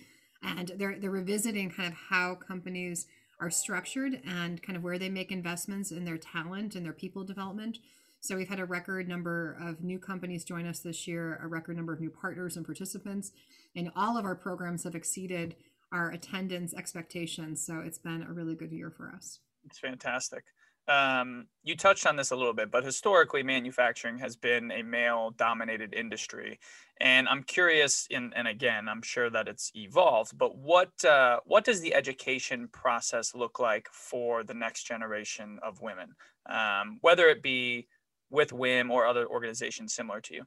And 0.43 0.71
they're, 0.77 0.97
they're 0.99 1.11
revisiting 1.11 1.69
kind 1.69 1.87
of 1.91 1.97
how 2.09 2.35
companies 2.35 3.07
are 3.41 3.49
structured 3.49 4.21
and 4.25 4.61
kind 4.61 4.77
of 4.77 4.83
where 4.83 4.99
they 4.99 5.09
make 5.09 5.31
investments 5.31 5.91
in 5.91 6.05
their 6.05 6.17
talent 6.17 6.75
and 6.75 6.85
their 6.85 6.93
people 6.93 7.23
development. 7.23 7.79
So 8.21 8.37
we've 8.37 8.47
had 8.47 8.59
a 8.59 8.65
record 8.65 9.09
number 9.09 9.57
of 9.59 9.83
new 9.83 9.97
companies 9.97 10.45
join 10.45 10.67
us 10.67 10.79
this 10.79 11.07
year, 11.07 11.39
a 11.43 11.47
record 11.47 11.75
number 11.75 11.91
of 11.91 11.99
new 11.99 12.11
partners 12.11 12.55
and 12.55 12.63
participants, 12.63 13.31
and 13.75 13.91
all 13.95 14.15
of 14.15 14.25
our 14.25 14.35
programs 14.35 14.83
have 14.83 14.93
exceeded 14.93 15.55
our 15.91 16.11
attendance 16.11 16.73
expectations. 16.75 17.65
So 17.65 17.79
it's 17.79 17.97
been 17.97 18.21
a 18.21 18.31
really 18.31 18.53
good 18.53 18.71
year 18.71 18.91
for 18.91 19.09
us. 19.09 19.39
It's 19.65 19.79
fantastic. 19.79 20.43
Um, 20.91 21.47
you 21.63 21.77
touched 21.77 22.05
on 22.05 22.15
this 22.15 22.31
a 22.31 22.35
little 22.35 22.53
bit, 22.53 22.71
but 22.71 22.83
historically, 22.83 23.43
manufacturing 23.43 24.17
has 24.17 24.35
been 24.35 24.71
a 24.71 24.81
male 24.81 25.31
dominated 25.37 25.93
industry. 25.93 26.59
And 26.99 27.29
I'm 27.29 27.43
curious, 27.43 28.07
and, 28.11 28.33
and 28.35 28.47
again, 28.47 28.89
I'm 28.89 29.01
sure 29.01 29.29
that 29.29 29.47
it's 29.47 29.71
evolved, 29.75 30.37
but 30.37 30.57
what, 30.57 31.03
uh, 31.05 31.39
what 31.45 31.63
does 31.63 31.81
the 31.81 31.93
education 31.93 32.67
process 32.71 33.33
look 33.33 33.59
like 33.59 33.87
for 33.91 34.43
the 34.43 34.53
next 34.53 34.83
generation 34.83 35.59
of 35.63 35.81
women, 35.81 36.09
um, 36.49 36.97
whether 37.01 37.29
it 37.29 37.41
be 37.41 37.87
with 38.29 38.51
WIM 38.51 38.91
or 38.91 39.05
other 39.05 39.27
organizations 39.27 39.93
similar 39.93 40.19
to 40.21 40.33
you? 40.35 40.43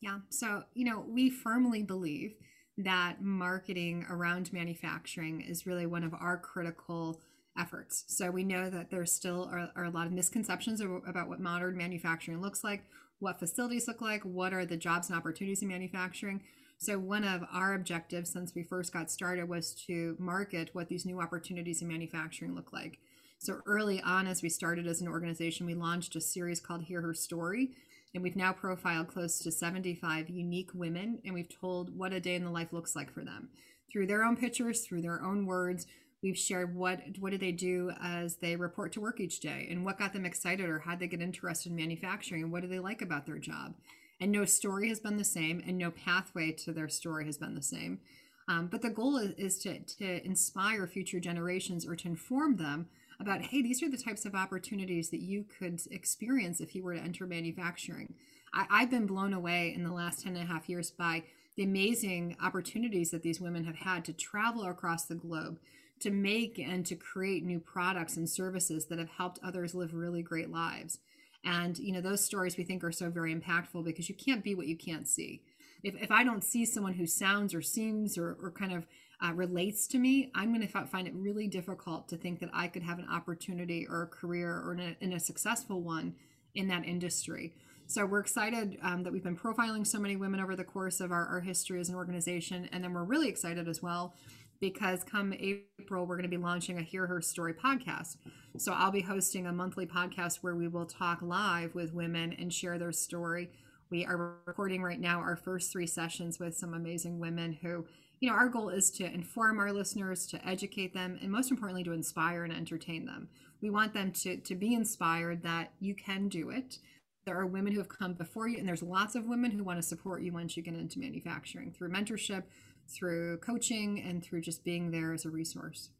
Yeah. 0.00 0.18
So, 0.30 0.64
you 0.74 0.84
know, 0.84 1.04
we 1.06 1.30
firmly 1.30 1.82
believe 1.82 2.34
that 2.78 3.22
marketing 3.22 4.06
around 4.08 4.52
manufacturing 4.52 5.42
is 5.42 5.66
really 5.66 5.86
one 5.86 6.02
of 6.02 6.14
our 6.14 6.38
critical 6.38 7.20
efforts. 7.60 8.04
So 8.08 8.30
we 8.30 8.44
know 8.44 8.70
that 8.70 8.90
there 8.90 9.04
still 9.04 9.48
are, 9.52 9.70
are, 9.76 9.84
a 9.84 9.90
lot 9.90 10.06
of 10.06 10.12
misconceptions 10.12 10.80
about 10.80 11.28
what 11.28 11.40
modern 11.40 11.76
manufacturing 11.76 12.40
looks 12.40 12.64
like, 12.64 12.84
what 13.18 13.38
facilities 13.38 13.86
look 13.86 14.00
like, 14.00 14.22
what 14.24 14.52
are 14.52 14.64
the 14.64 14.76
jobs 14.76 15.10
and 15.10 15.18
opportunities 15.18 15.62
in 15.62 15.68
manufacturing. 15.68 16.42
So 16.78 16.98
one 16.98 17.24
of 17.24 17.42
our 17.52 17.74
objectives 17.74 18.32
since 18.32 18.54
we 18.54 18.62
first 18.62 18.92
got 18.92 19.10
started 19.10 19.48
was 19.48 19.74
to 19.86 20.16
market 20.18 20.70
what 20.72 20.88
these 20.88 21.04
new 21.04 21.20
opportunities 21.20 21.82
in 21.82 21.88
manufacturing 21.88 22.54
look 22.54 22.72
like. 22.72 22.98
So 23.38 23.60
early 23.66 24.00
on, 24.00 24.26
as 24.26 24.42
we 24.42 24.48
started 24.48 24.86
as 24.86 25.00
an 25.00 25.08
organization, 25.08 25.66
we 25.66 25.74
launched 25.74 26.16
a 26.16 26.20
series 26.20 26.60
called 26.60 26.82
Hear 26.82 27.02
Her 27.02 27.14
Story, 27.14 27.70
and 28.14 28.22
we've 28.22 28.36
now 28.36 28.52
profiled 28.52 29.08
close 29.08 29.38
to 29.40 29.50
75 29.50 30.28
unique 30.28 30.70
women, 30.74 31.20
and 31.24 31.34
we've 31.34 31.54
told 31.60 31.96
what 31.96 32.12
a 32.12 32.20
day 32.20 32.34
in 32.34 32.44
the 32.44 32.50
life 32.50 32.72
looks 32.72 32.96
like 32.96 33.12
for 33.12 33.24
them 33.24 33.50
through 33.90 34.06
their 34.06 34.24
own 34.24 34.36
pictures, 34.36 34.86
through 34.86 35.02
their 35.02 35.22
own 35.22 35.46
words. 35.46 35.86
We've 36.22 36.36
shared 36.36 36.74
what 36.74 37.00
what 37.18 37.30
do 37.30 37.38
they 37.38 37.52
do 37.52 37.92
as 38.02 38.36
they 38.36 38.56
report 38.56 38.92
to 38.92 39.00
work 39.00 39.20
each 39.20 39.40
day, 39.40 39.66
and 39.70 39.84
what 39.84 39.98
got 39.98 40.12
them 40.12 40.26
excited, 40.26 40.68
or 40.68 40.80
how 40.80 40.96
they 40.96 41.06
get 41.06 41.20
interested 41.22 41.70
in 41.70 41.76
manufacturing, 41.76 42.42
and 42.42 42.52
what 42.52 42.62
do 42.62 42.68
they 42.68 42.78
like 42.78 43.02
about 43.02 43.26
their 43.26 43.38
job. 43.38 43.74
And 44.20 44.30
no 44.30 44.44
story 44.44 44.88
has 44.90 45.00
been 45.00 45.16
the 45.16 45.24
same, 45.24 45.62
and 45.66 45.78
no 45.78 45.90
pathway 45.90 46.52
to 46.52 46.72
their 46.72 46.88
story 46.88 47.24
has 47.24 47.38
been 47.38 47.54
the 47.54 47.62
same. 47.62 48.00
Um, 48.48 48.66
but 48.66 48.82
the 48.82 48.90
goal 48.90 49.16
is, 49.16 49.30
is 49.38 49.58
to, 49.60 49.78
to 49.78 50.26
inspire 50.26 50.86
future 50.86 51.20
generations 51.20 51.86
or 51.86 51.94
to 51.96 52.08
inform 52.08 52.56
them 52.56 52.88
about 53.20 53.42
hey 53.42 53.62
these 53.62 53.82
are 53.82 53.90
the 53.90 53.98
types 53.98 54.24
of 54.24 54.34
opportunities 54.34 55.10
that 55.10 55.20
you 55.20 55.44
could 55.58 55.80
experience 55.90 56.60
if 56.60 56.74
you 56.74 56.82
were 56.82 56.94
to 56.94 57.00
enter 57.00 57.26
manufacturing 57.26 58.14
I, 58.52 58.80
have 58.80 58.90
been 58.90 59.06
blown 59.06 59.32
away 59.32 59.72
in 59.72 59.84
the 59.84 59.92
last 59.92 60.24
10 60.24 60.34
and 60.34 60.42
a 60.42 60.52
half 60.52 60.68
years 60.68 60.90
by 60.90 61.22
the 61.56 61.62
amazing 61.62 62.36
opportunities 62.42 63.10
that 63.10 63.22
these 63.22 63.40
women 63.40 63.64
have 63.64 63.76
had 63.76 64.04
to 64.06 64.12
travel 64.12 64.64
across 64.64 65.04
the 65.04 65.14
globe 65.14 65.58
to 66.00 66.10
make 66.10 66.58
and 66.58 66.84
to 66.86 66.94
create 66.94 67.44
new 67.44 67.60
products 67.60 68.16
and 68.16 68.28
services 68.28 68.86
that 68.86 68.98
have 68.98 69.10
helped 69.10 69.38
others 69.42 69.74
live 69.74 69.94
really 69.94 70.22
great 70.22 70.50
lives 70.50 70.98
and 71.44 71.78
you 71.78 71.92
know 71.92 72.00
those 72.00 72.24
stories 72.24 72.56
we 72.56 72.64
think 72.64 72.82
are 72.84 72.92
so 72.92 73.10
very 73.10 73.34
impactful 73.34 73.84
because 73.84 74.08
you 74.08 74.14
can't 74.14 74.44
be 74.44 74.54
what 74.54 74.66
you 74.66 74.76
can't 74.76 75.08
see 75.08 75.40
if, 75.82 75.94
if 76.02 76.10
i 76.10 76.24
don't 76.24 76.44
see 76.44 76.64
someone 76.64 76.94
who 76.94 77.06
sounds 77.06 77.54
or 77.54 77.62
seems 77.62 78.18
or, 78.18 78.36
or 78.42 78.50
kind 78.50 78.72
of 78.72 78.86
uh, 79.22 79.32
relates 79.34 79.86
to 79.88 79.98
me, 79.98 80.30
I'm 80.34 80.54
going 80.54 80.66
to 80.66 80.86
find 80.86 81.06
it 81.06 81.14
really 81.14 81.46
difficult 81.46 82.08
to 82.08 82.16
think 82.16 82.40
that 82.40 82.50
I 82.52 82.68
could 82.68 82.82
have 82.82 82.98
an 82.98 83.08
opportunity 83.10 83.86
or 83.88 84.02
a 84.02 84.06
career 84.06 84.62
or 84.64 84.72
in 84.72 84.80
a, 84.80 84.96
in 85.00 85.12
a 85.12 85.20
successful 85.20 85.82
one 85.82 86.14
in 86.54 86.68
that 86.68 86.84
industry. 86.86 87.52
So 87.86 88.06
we're 88.06 88.20
excited 88.20 88.78
um, 88.82 89.02
that 89.02 89.12
we've 89.12 89.24
been 89.24 89.36
profiling 89.36 89.86
so 89.86 89.98
many 89.98 90.16
women 90.16 90.40
over 90.40 90.54
the 90.54 90.64
course 90.64 91.00
of 91.00 91.10
our, 91.10 91.26
our 91.26 91.40
history 91.40 91.80
as 91.80 91.88
an 91.88 91.96
organization. 91.96 92.68
And 92.72 92.82
then 92.84 92.94
we're 92.94 93.04
really 93.04 93.28
excited 93.28 93.68
as 93.68 93.82
well 93.82 94.14
because 94.60 95.02
come 95.04 95.32
April, 95.32 96.06
we're 96.06 96.16
going 96.16 96.30
to 96.30 96.36
be 96.36 96.36
launching 96.36 96.78
a 96.78 96.82
Hear 96.82 97.06
Her 97.06 97.20
Story 97.20 97.54
podcast. 97.54 98.16
So 98.58 98.72
I'll 98.72 98.90
be 98.90 99.00
hosting 99.00 99.46
a 99.46 99.52
monthly 99.52 99.86
podcast 99.86 100.38
where 100.42 100.54
we 100.54 100.68
will 100.68 100.86
talk 100.86 101.22
live 101.22 101.74
with 101.74 101.94
women 101.94 102.34
and 102.38 102.52
share 102.52 102.78
their 102.78 102.92
story. 102.92 103.50
We 103.90 104.04
are 104.04 104.36
recording 104.46 104.82
right 104.82 105.00
now 105.00 105.18
our 105.18 105.36
first 105.36 105.72
three 105.72 105.86
sessions 105.86 106.38
with 106.38 106.56
some 106.56 106.74
amazing 106.74 107.18
women 107.18 107.58
who 107.62 107.86
you 108.20 108.28
know, 108.28 108.36
our 108.36 108.48
goal 108.48 108.68
is 108.68 108.90
to 108.90 109.04
inform 109.04 109.58
our 109.58 109.72
listeners, 109.72 110.26
to 110.26 110.46
educate 110.46 110.92
them, 110.92 111.18
and 111.22 111.32
most 111.32 111.50
importantly, 111.50 111.82
to 111.84 111.92
inspire 111.92 112.44
and 112.44 112.52
entertain 112.52 113.06
them. 113.06 113.28
We 113.62 113.70
want 113.70 113.94
them 113.94 114.12
to, 114.12 114.36
to 114.36 114.54
be 114.54 114.74
inspired 114.74 115.42
that 115.42 115.72
you 115.80 115.94
can 115.94 116.28
do 116.28 116.50
it. 116.50 116.78
There 117.24 117.38
are 117.38 117.46
women 117.46 117.72
who 117.72 117.78
have 117.78 117.88
come 117.88 118.12
before 118.12 118.46
you, 118.46 118.58
and 118.58 118.68
there's 118.68 118.82
lots 118.82 119.14
of 119.14 119.24
women 119.24 119.50
who 119.50 119.64
want 119.64 119.78
to 119.78 119.82
support 119.82 120.20
you 120.20 120.32
once 120.32 120.54
you 120.54 120.62
get 120.62 120.74
into 120.74 120.98
manufacturing 120.98 121.72
through 121.72 121.90
mentorship, 121.90 122.44
through 122.90 123.38
coaching, 123.38 124.02
and 124.02 124.22
through 124.22 124.40
just 124.40 124.64
being 124.64 124.90
there 124.90 125.12
as 125.12 125.24
a 125.24 125.30
resource. 125.30 125.90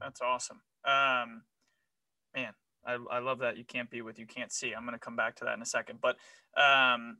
That's 0.00 0.20
awesome. 0.20 0.60
Um, 0.84 1.42
man, 2.34 2.52
I, 2.86 2.98
I 3.10 3.18
love 3.18 3.40
that 3.40 3.56
you 3.56 3.64
can't 3.64 3.90
be 3.90 4.02
with 4.02 4.18
you 4.18 4.26
can't 4.26 4.52
see. 4.52 4.72
I'm 4.74 4.84
going 4.84 4.94
to 4.94 4.98
come 4.98 5.16
back 5.16 5.36
to 5.36 5.44
that 5.44 5.54
in 5.54 5.62
a 5.62 5.66
second. 5.66 5.98
But 6.00 6.16
um, 6.60 7.18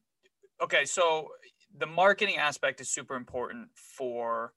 okay, 0.63 0.85
so 0.85 1.29
the 1.77 1.87
marketing 1.87 2.37
aspect 2.37 2.81
is 2.81 2.89
super 2.89 3.15
important 3.15 3.69
for 3.75 4.53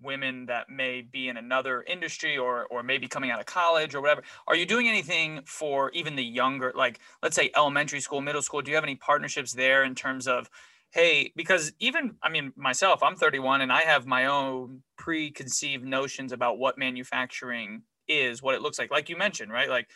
women 0.00 0.46
that 0.46 0.68
may 0.70 1.02
be 1.02 1.28
in 1.28 1.36
another 1.36 1.82
industry 1.82 2.38
or 2.38 2.66
or 2.66 2.82
maybe 2.82 3.08
coming 3.08 3.30
out 3.30 3.40
of 3.40 3.46
college 3.46 3.96
or 3.96 4.00
whatever 4.00 4.22
are 4.46 4.54
you 4.54 4.64
doing 4.64 4.86
anything 4.88 5.40
for 5.44 5.90
even 5.90 6.14
the 6.14 6.22
younger 6.22 6.72
like 6.76 7.00
let's 7.20 7.34
say 7.34 7.50
elementary 7.56 7.98
school 7.98 8.20
middle 8.20 8.40
school 8.40 8.62
do 8.62 8.70
you 8.70 8.76
have 8.76 8.84
any 8.84 8.94
partnerships 8.94 9.52
there 9.52 9.82
in 9.82 9.96
terms 9.96 10.28
of 10.28 10.48
hey 10.92 11.32
because 11.36 11.72
even 11.78 12.14
i 12.22 12.28
mean 12.28 12.52
myself 12.56 13.02
i'm 13.02 13.16
31 13.16 13.60
and 13.60 13.72
i 13.72 13.82
have 13.82 14.06
my 14.06 14.26
own 14.26 14.82
preconceived 14.96 15.84
notions 15.84 16.32
about 16.32 16.58
what 16.58 16.78
manufacturing 16.78 17.82
is 18.06 18.42
what 18.42 18.54
it 18.54 18.62
looks 18.62 18.78
like 18.78 18.90
like 18.90 19.08
you 19.08 19.16
mentioned 19.16 19.52
right 19.52 19.68
like 19.68 19.88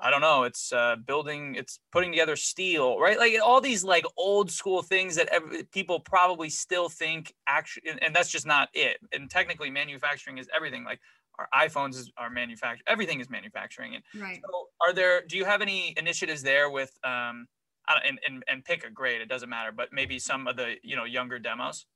I 0.00 0.10
don't 0.10 0.20
know. 0.20 0.42
It's 0.42 0.72
uh, 0.72 0.96
building. 1.06 1.54
It's 1.54 1.78
putting 1.92 2.10
together 2.10 2.36
steel, 2.36 2.98
right? 2.98 3.18
Like 3.18 3.34
all 3.42 3.60
these 3.60 3.84
like 3.84 4.04
old 4.16 4.50
school 4.50 4.82
things 4.82 5.16
that 5.16 5.28
every, 5.28 5.64
people 5.64 6.00
probably 6.00 6.50
still 6.50 6.88
think 6.88 7.32
actually, 7.46 7.90
and, 7.90 8.02
and, 8.02 8.14
that's 8.14 8.28
just 8.28 8.46
not 8.46 8.68
it. 8.74 8.98
And 9.12 9.30
technically, 9.30 9.70
manufacturing 9.70 10.38
is 10.38 10.48
everything. 10.54 10.84
Like 10.84 11.00
our 11.38 11.48
iPhones 11.54 11.94
is, 11.94 12.10
are 12.16 12.28
manufactured. 12.28 12.84
Everything 12.88 13.20
is 13.20 13.30
manufacturing. 13.30 13.94
And 13.94 14.04
right. 14.20 14.40
So 14.44 14.68
are 14.86 14.92
there? 14.92 15.22
Do 15.26 15.36
you 15.36 15.44
have 15.44 15.62
any 15.62 15.94
initiatives 15.96 16.42
there 16.42 16.70
with 16.70 16.90
um, 17.04 17.46
and, 17.88 18.18
and 18.26 18.42
and 18.48 18.64
pick 18.64 18.84
a 18.84 18.90
grade. 18.90 19.20
It 19.20 19.28
doesn't 19.28 19.48
matter, 19.48 19.72
but 19.72 19.88
maybe 19.92 20.18
some 20.18 20.46
of 20.46 20.56
the 20.56 20.76
you 20.82 20.96
know 20.96 21.04
younger 21.04 21.38
demos. 21.38 21.86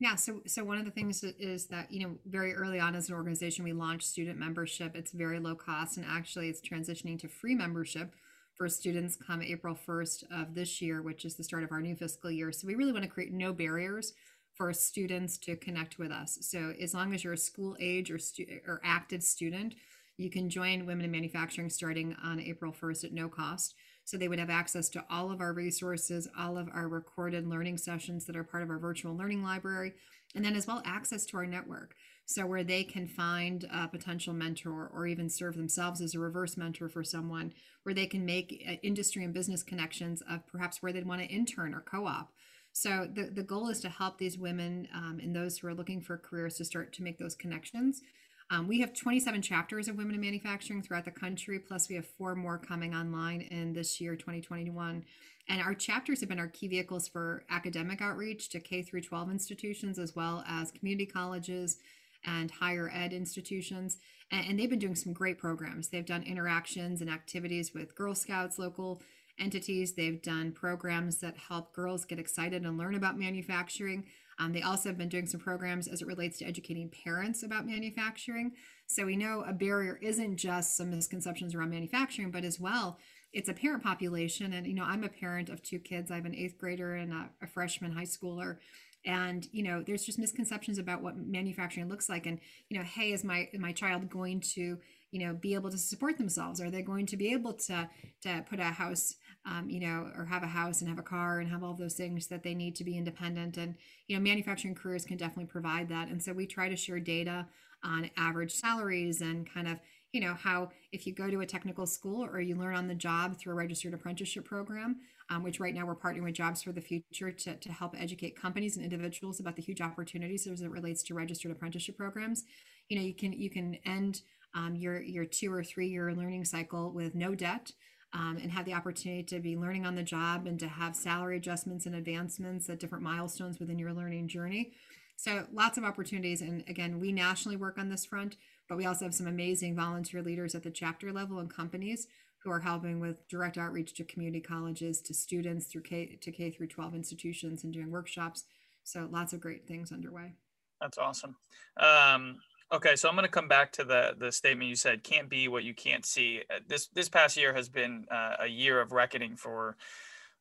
Yeah, 0.00 0.14
so 0.14 0.42
so 0.46 0.64
one 0.64 0.78
of 0.78 0.84
the 0.84 0.90
things 0.90 1.24
is 1.24 1.66
that 1.66 1.90
you 1.90 2.06
know 2.06 2.16
very 2.26 2.54
early 2.54 2.78
on 2.78 2.94
as 2.94 3.08
an 3.08 3.14
organization 3.14 3.64
we 3.64 3.72
launched 3.72 4.06
student 4.06 4.38
membership. 4.38 4.94
It's 4.94 5.12
very 5.12 5.40
low 5.40 5.54
cost, 5.54 5.96
and 5.96 6.06
actually 6.08 6.48
it's 6.48 6.60
transitioning 6.60 7.18
to 7.20 7.28
free 7.28 7.54
membership 7.54 8.14
for 8.58 8.68
students 8.68 9.16
come 9.16 9.40
April 9.40 9.78
1st 9.86 10.24
of 10.32 10.54
this 10.54 10.82
year, 10.82 11.00
which 11.00 11.24
is 11.24 11.36
the 11.36 11.44
start 11.44 11.62
of 11.62 11.70
our 11.70 11.80
new 11.80 11.94
fiscal 11.94 12.30
year. 12.30 12.50
So 12.50 12.66
we 12.66 12.74
really 12.74 12.92
want 12.92 13.04
to 13.04 13.10
create 13.10 13.32
no 13.32 13.52
barriers 13.52 14.14
for 14.56 14.72
students 14.72 15.38
to 15.38 15.54
connect 15.54 16.00
with 16.00 16.10
us. 16.10 16.38
So 16.40 16.74
as 16.80 16.92
long 16.92 17.14
as 17.14 17.22
you're 17.22 17.34
a 17.34 17.38
school 17.38 17.76
age 17.78 18.10
or 18.10 18.18
stu- 18.18 18.60
or 18.66 18.80
active 18.82 19.22
student, 19.22 19.76
you 20.16 20.28
can 20.28 20.50
join 20.50 20.84
Women 20.84 21.04
in 21.04 21.12
Manufacturing 21.12 21.70
starting 21.70 22.16
on 22.24 22.40
April 22.40 22.72
1st 22.72 23.04
at 23.04 23.12
no 23.12 23.28
cost. 23.28 23.76
So 24.08 24.16
they 24.16 24.28
would 24.28 24.38
have 24.38 24.48
access 24.48 24.88
to 24.90 25.04
all 25.10 25.30
of 25.30 25.42
our 25.42 25.52
resources, 25.52 26.28
all 26.38 26.56
of 26.56 26.70
our 26.72 26.88
recorded 26.88 27.46
learning 27.46 27.76
sessions 27.76 28.24
that 28.24 28.36
are 28.36 28.42
part 28.42 28.62
of 28.62 28.70
our 28.70 28.78
virtual 28.78 29.14
learning 29.14 29.42
library, 29.42 29.92
and 30.34 30.42
then 30.42 30.56
as 30.56 30.66
well 30.66 30.80
access 30.86 31.26
to 31.26 31.36
our 31.36 31.44
network. 31.44 31.94
So 32.24 32.46
where 32.46 32.64
they 32.64 32.84
can 32.84 33.06
find 33.06 33.68
a 33.70 33.86
potential 33.86 34.32
mentor 34.32 34.90
or 34.94 35.06
even 35.06 35.28
serve 35.28 35.56
themselves 35.56 36.00
as 36.00 36.14
a 36.14 36.18
reverse 36.18 36.56
mentor 36.56 36.88
for 36.88 37.04
someone, 37.04 37.52
where 37.82 37.94
they 37.94 38.06
can 38.06 38.24
make 38.24 38.64
uh, 38.66 38.72
industry 38.82 39.24
and 39.24 39.34
business 39.34 39.62
connections 39.62 40.22
of 40.30 40.46
perhaps 40.46 40.82
where 40.82 40.90
they'd 40.90 41.06
want 41.06 41.20
to 41.20 41.28
intern 41.28 41.74
or 41.74 41.80
co-op 41.80 42.32
so 42.78 43.08
the, 43.12 43.24
the 43.24 43.42
goal 43.42 43.68
is 43.68 43.80
to 43.80 43.88
help 43.88 44.18
these 44.18 44.38
women 44.38 44.86
um, 44.94 45.18
and 45.20 45.34
those 45.34 45.58
who 45.58 45.66
are 45.66 45.74
looking 45.74 46.00
for 46.00 46.16
careers 46.16 46.56
to 46.58 46.64
start 46.64 46.92
to 46.94 47.02
make 47.02 47.18
those 47.18 47.34
connections. 47.34 48.02
Um, 48.50 48.66
we 48.66 48.80
have 48.80 48.94
27 48.94 49.42
chapters 49.42 49.88
of 49.88 49.96
women 49.96 50.14
in 50.14 50.20
manufacturing 50.22 50.82
throughout 50.82 51.04
the 51.04 51.10
country, 51.10 51.58
plus 51.58 51.88
we 51.88 51.96
have 51.96 52.06
four 52.06 52.34
more 52.34 52.56
coming 52.56 52.94
online 52.94 53.42
in 53.42 53.74
this 53.74 54.00
year, 54.00 54.16
2021. 54.16 55.04
And 55.50 55.62
our 55.62 55.74
chapters 55.74 56.20
have 56.20 56.30
been 56.30 56.38
our 56.38 56.48
key 56.48 56.68
vehicles 56.68 57.08
for 57.08 57.44
academic 57.50 58.00
outreach 58.00 58.48
to 58.50 58.60
K 58.60 58.82
through 58.82 59.02
12 59.02 59.30
institutions, 59.30 59.98
as 59.98 60.16
well 60.16 60.44
as 60.48 60.70
community 60.70 61.04
colleges 61.04 61.76
and 62.24 62.50
higher 62.50 62.90
ed 62.92 63.12
institutions. 63.12 63.98
And, 64.30 64.46
and 64.46 64.58
they've 64.58 64.70
been 64.70 64.78
doing 64.78 64.96
some 64.96 65.12
great 65.12 65.38
programs. 65.38 65.88
They've 65.88 66.04
done 66.04 66.22
interactions 66.22 67.02
and 67.02 67.10
activities 67.10 67.74
with 67.74 67.94
Girl 67.94 68.14
Scouts, 68.14 68.58
local 68.58 69.02
entities. 69.38 69.92
They've 69.92 70.20
done 70.20 70.52
programs 70.52 71.18
that 71.18 71.36
help 71.36 71.74
girls 71.74 72.06
get 72.06 72.18
excited 72.18 72.64
and 72.64 72.78
learn 72.78 72.94
about 72.94 73.18
manufacturing. 73.18 74.04
Um, 74.38 74.52
they 74.52 74.62
also 74.62 74.88
have 74.88 74.98
been 74.98 75.08
doing 75.08 75.26
some 75.26 75.40
programs 75.40 75.88
as 75.88 76.02
it 76.02 76.06
relates 76.06 76.38
to 76.38 76.44
educating 76.44 76.90
parents 77.04 77.42
about 77.42 77.66
manufacturing. 77.66 78.52
So 78.86 79.04
we 79.04 79.16
know 79.16 79.44
a 79.46 79.52
barrier 79.52 79.98
isn't 80.00 80.36
just 80.36 80.76
some 80.76 80.90
misconceptions 80.90 81.54
around 81.54 81.70
manufacturing, 81.70 82.30
but 82.30 82.44
as 82.44 82.60
well, 82.60 82.98
it's 83.32 83.48
a 83.48 83.54
parent 83.54 83.82
population. 83.82 84.52
And, 84.52 84.66
you 84.66 84.74
know, 84.74 84.84
I'm 84.84 85.04
a 85.04 85.08
parent 85.08 85.50
of 85.50 85.62
two 85.62 85.78
kids. 85.78 86.10
I 86.10 86.16
have 86.16 86.24
an 86.24 86.34
eighth 86.34 86.56
grader 86.56 86.94
and 86.94 87.12
a, 87.12 87.30
a 87.42 87.46
freshman 87.46 87.92
high 87.92 88.04
schooler 88.04 88.56
and 89.04 89.48
you 89.52 89.62
know 89.62 89.82
there's 89.82 90.04
just 90.04 90.18
misconceptions 90.18 90.78
about 90.78 91.02
what 91.02 91.16
manufacturing 91.16 91.88
looks 91.88 92.08
like 92.08 92.26
and 92.26 92.40
you 92.68 92.76
know 92.76 92.84
hey 92.84 93.12
is 93.12 93.24
my 93.24 93.48
my 93.58 93.72
child 93.72 94.08
going 94.10 94.40
to 94.40 94.76
you 95.10 95.26
know 95.26 95.32
be 95.34 95.54
able 95.54 95.70
to 95.70 95.78
support 95.78 96.18
themselves 96.18 96.60
are 96.60 96.70
they 96.70 96.82
going 96.82 97.06
to 97.06 97.16
be 97.16 97.32
able 97.32 97.52
to 97.52 97.88
to 98.20 98.44
put 98.48 98.58
a 98.58 98.64
house 98.64 99.14
um, 99.46 99.68
you 99.70 99.80
know, 99.80 100.10
or 100.16 100.24
have 100.26 100.42
a 100.42 100.46
house 100.46 100.80
and 100.80 100.88
have 100.88 100.98
a 100.98 101.02
car 101.02 101.40
and 101.40 101.50
have 101.50 101.62
all 101.62 101.74
those 101.74 101.94
things 101.94 102.26
that 102.26 102.42
they 102.42 102.54
need 102.54 102.74
to 102.76 102.84
be 102.84 102.96
independent. 102.96 103.56
And, 103.56 103.74
you 104.06 104.16
know, 104.16 104.22
manufacturing 104.22 104.74
careers 104.74 105.04
can 105.04 105.16
definitely 105.16 105.46
provide 105.46 105.88
that. 105.88 106.08
And 106.08 106.22
so 106.22 106.32
we 106.32 106.46
try 106.46 106.68
to 106.68 106.76
share 106.76 107.00
data 107.00 107.46
on 107.84 108.10
average 108.16 108.52
salaries 108.52 109.20
and 109.20 109.52
kind 109.52 109.68
of, 109.68 109.78
you 110.12 110.20
know, 110.20 110.34
how 110.34 110.70
if 110.92 111.06
you 111.06 111.14
go 111.14 111.30
to 111.30 111.40
a 111.40 111.46
technical 111.46 111.86
school 111.86 112.24
or 112.24 112.40
you 112.40 112.56
learn 112.56 112.74
on 112.74 112.88
the 112.88 112.94
job 112.94 113.38
through 113.38 113.52
a 113.52 113.56
registered 113.56 113.94
apprenticeship 113.94 114.44
program, 114.44 114.96
um, 115.30 115.42
which 115.42 115.60
right 115.60 115.74
now 115.74 115.86
we're 115.86 115.94
partnering 115.94 116.24
with 116.24 116.34
Jobs 116.34 116.62
for 116.62 116.72
the 116.72 116.80
Future 116.80 117.30
to, 117.30 117.54
to 117.56 117.72
help 117.72 117.94
educate 117.98 118.40
companies 118.40 118.76
and 118.76 118.84
individuals 118.84 119.40
about 119.40 119.56
the 119.56 119.62
huge 119.62 119.80
opportunities 119.80 120.46
as 120.46 120.62
it 120.62 120.70
relates 120.70 121.02
to 121.04 121.14
registered 121.14 121.52
apprenticeship 121.52 121.96
programs. 121.96 122.44
You 122.88 122.98
know, 122.98 123.04
you 123.04 123.14
can 123.14 123.32
you 123.32 123.50
can 123.50 123.76
end 123.84 124.22
um, 124.54 124.74
your 124.74 125.00
your 125.02 125.26
two 125.26 125.52
or 125.52 125.62
three 125.62 125.88
year 125.88 126.12
learning 126.14 126.46
cycle 126.46 126.90
with 126.90 127.14
no 127.14 127.34
debt 127.34 127.72
um, 128.12 128.38
and 128.40 128.50
have 128.50 128.64
the 128.64 128.74
opportunity 128.74 129.22
to 129.22 129.40
be 129.40 129.56
learning 129.56 129.86
on 129.86 129.94
the 129.94 130.02
job 130.02 130.46
and 130.46 130.58
to 130.60 130.68
have 130.68 130.96
salary 130.96 131.36
adjustments 131.36 131.86
and 131.86 131.94
advancements 131.94 132.68
at 132.70 132.80
different 132.80 133.04
milestones 133.04 133.58
within 133.58 133.78
your 133.78 133.92
learning 133.92 134.28
journey. 134.28 134.72
So 135.16 135.46
lots 135.52 135.76
of 135.76 135.84
opportunities. 135.84 136.40
And 136.40 136.64
again, 136.68 137.00
we 137.00 137.12
nationally 137.12 137.56
work 137.56 137.76
on 137.76 137.88
this 137.88 138.06
front, 138.06 138.36
but 138.68 138.78
we 138.78 138.86
also 138.86 139.04
have 139.04 139.14
some 139.14 139.26
amazing 139.26 139.74
volunteer 139.74 140.22
leaders 140.22 140.54
at 140.54 140.62
the 140.62 140.70
chapter 140.70 141.12
level 141.12 141.38
and 141.38 141.52
companies 141.52 142.06
who 142.38 142.50
are 142.50 142.60
helping 142.60 143.00
with 143.00 143.26
direct 143.28 143.58
outreach 143.58 143.94
to 143.94 144.04
community 144.04 144.40
colleges, 144.40 145.00
to 145.02 145.12
students 145.12 145.66
through 145.66 145.82
K 145.82 146.18
to 146.20 146.30
K 146.30 146.50
through 146.50 146.68
12 146.68 146.94
institutions 146.94 147.64
and 147.64 147.72
doing 147.72 147.90
workshops. 147.90 148.44
So 148.84 149.08
lots 149.10 149.32
of 149.32 149.40
great 149.40 149.66
things 149.66 149.92
underway. 149.92 150.34
That's 150.80 150.98
awesome. 150.98 151.36
Um, 151.78 152.38
Okay, 152.70 152.96
so 152.96 153.08
I'm 153.08 153.14
going 153.14 153.24
to 153.24 153.30
come 153.30 153.48
back 153.48 153.72
to 153.72 153.84
the 153.84 154.14
the 154.18 154.30
statement 154.30 154.68
you 154.68 154.76
said, 154.76 155.02
"Can't 155.02 155.30
be 155.30 155.48
what 155.48 155.64
you 155.64 155.72
can't 155.74 156.04
see." 156.04 156.42
Uh, 156.54 156.58
this 156.66 156.88
this 156.88 157.08
past 157.08 157.36
year 157.36 157.54
has 157.54 157.70
been 157.70 158.04
uh, 158.10 158.36
a 158.40 158.46
year 158.46 158.80
of 158.80 158.92
reckoning 158.92 159.36
for 159.36 159.76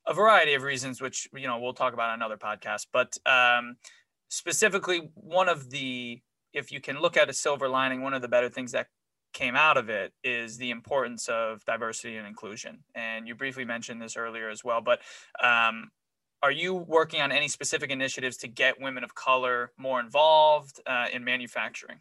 a 0.05 0.13
variety 0.13 0.53
of 0.53 0.63
reasons, 0.63 1.01
which 1.01 1.29
you 1.33 1.47
know 1.47 1.57
we'll 1.57 1.73
talk 1.73 1.93
about 1.93 2.09
on 2.09 2.15
another 2.15 2.35
podcast. 2.35 2.87
But 2.91 3.17
um, 3.25 3.77
specifically, 4.29 5.09
one 5.13 5.47
of 5.47 5.69
the 5.69 6.21
if 6.53 6.69
you 6.71 6.81
can 6.81 6.99
look 6.99 7.15
at 7.15 7.29
a 7.29 7.33
silver 7.33 7.69
lining, 7.69 8.01
one 8.01 8.13
of 8.13 8.21
the 8.21 8.27
better 8.27 8.49
things 8.49 8.73
that 8.73 8.87
came 9.33 9.55
out 9.55 9.77
of 9.77 9.89
it 9.89 10.11
is 10.23 10.57
the 10.57 10.71
importance 10.71 11.29
of 11.29 11.63
diversity 11.65 12.17
and 12.17 12.27
inclusion. 12.27 12.79
And 12.93 13.27
you 13.27 13.35
briefly 13.35 13.63
mentioned 13.63 14.01
this 14.01 14.17
earlier 14.17 14.49
as 14.49 14.63
well, 14.65 14.81
but 14.81 14.99
um, 15.41 15.91
are 16.43 16.51
you 16.51 16.73
working 16.73 17.21
on 17.21 17.31
any 17.31 17.47
specific 17.47 17.91
initiatives 17.91 18.37
to 18.37 18.47
get 18.47 18.81
women 18.81 19.03
of 19.03 19.15
color 19.15 19.71
more 19.77 19.99
involved 19.99 20.81
uh, 20.85 21.05
in 21.13 21.23
manufacturing? 21.23 21.99